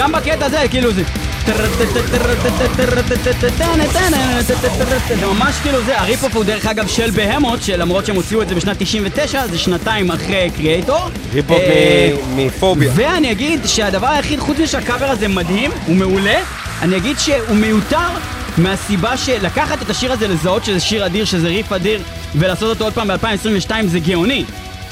גם 0.05 0.13
בקטע 0.13 0.47
הזה, 0.47 0.59
כאילו 0.71 0.93
זה... 0.93 1.03
זה 5.21 5.27
ממש 5.27 5.55
כאילו 5.63 5.83
זה, 5.83 6.01
ה 6.01 6.05
rip-off 6.05 6.37
הוא 6.37 6.45
דרך 6.45 6.67
אגב 6.67 6.87
של 6.89 7.11
בהמות, 7.11 7.63
שלמרות 7.63 8.07
שהם 8.07 8.17
הוציאו 8.17 8.43
את 8.43 8.49
זה 8.49 8.55
בשנת 8.55 8.77
99, 8.79 9.47
זה 9.47 9.59
שנתיים 9.59 10.11
אחרי 10.11 10.51
קריאייטור. 10.57 11.11
rip-off 11.33 11.61
אה, 11.61 12.13
מפוביה. 12.37 12.93
ואני 12.95 13.33
אגיד 13.33 13.67
שהדבר 13.67 14.07
היחיד, 14.07 14.41
חוץ 14.41 14.59
משהקאבר 14.59 15.11
הזה 15.11 15.29
מדהים, 15.29 15.71
הוא 15.87 15.97
מעולה, 15.97 16.41
אני 16.83 16.97
אגיד 16.97 17.19
שהוא 17.19 17.57
מיותר 17.57 18.09
מהסיבה 18.59 19.17
שלקחת 19.17 19.83
את 19.83 19.91
השיר 19.91 20.13
הזה, 20.13 20.29
לזהות 20.29 20.65
שזה 20.65 20.81
שיר 20.81 21.07
אדיר, 21.07 21.25
שזה 21.25 21.49
ריף 21.49 21.73
אדיר, 21.73 22.03
ולעשות 22.35 22.71
אותו 22.71 22.85
עוד 22.85 22.93
פעם 22.93 23.09
ב-2022 23.09 23.73
זה 23.87 23.99
גאוני. 23.99 24.45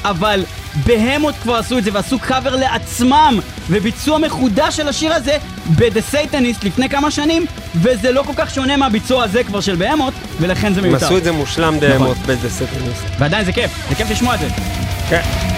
אבל 0.03 0.43
בהמות 0.85 1.35
כבר 1.41 1.55
עשו 1.55 1.77
את 1.77 1.83
זה 1.83 1.89
ועשו 1.93 2.19
קאבר 2.19 2.55
לעצמם 2.55 3.39
וביצוע 3.69 4.17
מחודש 4.17 4.77
של 4.77 4.87
השיר 4.87 5.13
הזה 5.13 5.37
ב-The 5.75 6.13
Satanist 6.13 6.65
לפני 6.65 6.89
כמה 6.89 7.11
שנים 7.11 7.45
וזה 7.75 8.11
לא 8.11 8.23
כל 8.23 8.33
כך 8.35 8.53
שונה 8.53 8.77
מהביצוע 8.77 9.23
הזה 9.23 9.43
כבר 9.43 9.61
של 9.61 9.75
בהמות 9.75 10.13
ולכן 10.39 10.73
זה 10.73 10.79
הם 10.79 10.87
מיותר. 10.87 11.05
עשו 11.05 11.17
את 11.17 11.23
זה 11.23 11.31
מושלם 11.31 11.79
דמות 11.79 12.17
בזה 12.17 12.49
סטרניסט. 12.49 13.03
ועדיין 13.19 13.45
זה 13.45 13.51
כיף, 13.51 13.71
זה 13.89 13.95
כיף 13.95 14.11
לשמוע 14.11 14.35
את 14.35 14.39
זה. 14.39 14.47
כן. 15.09 15.52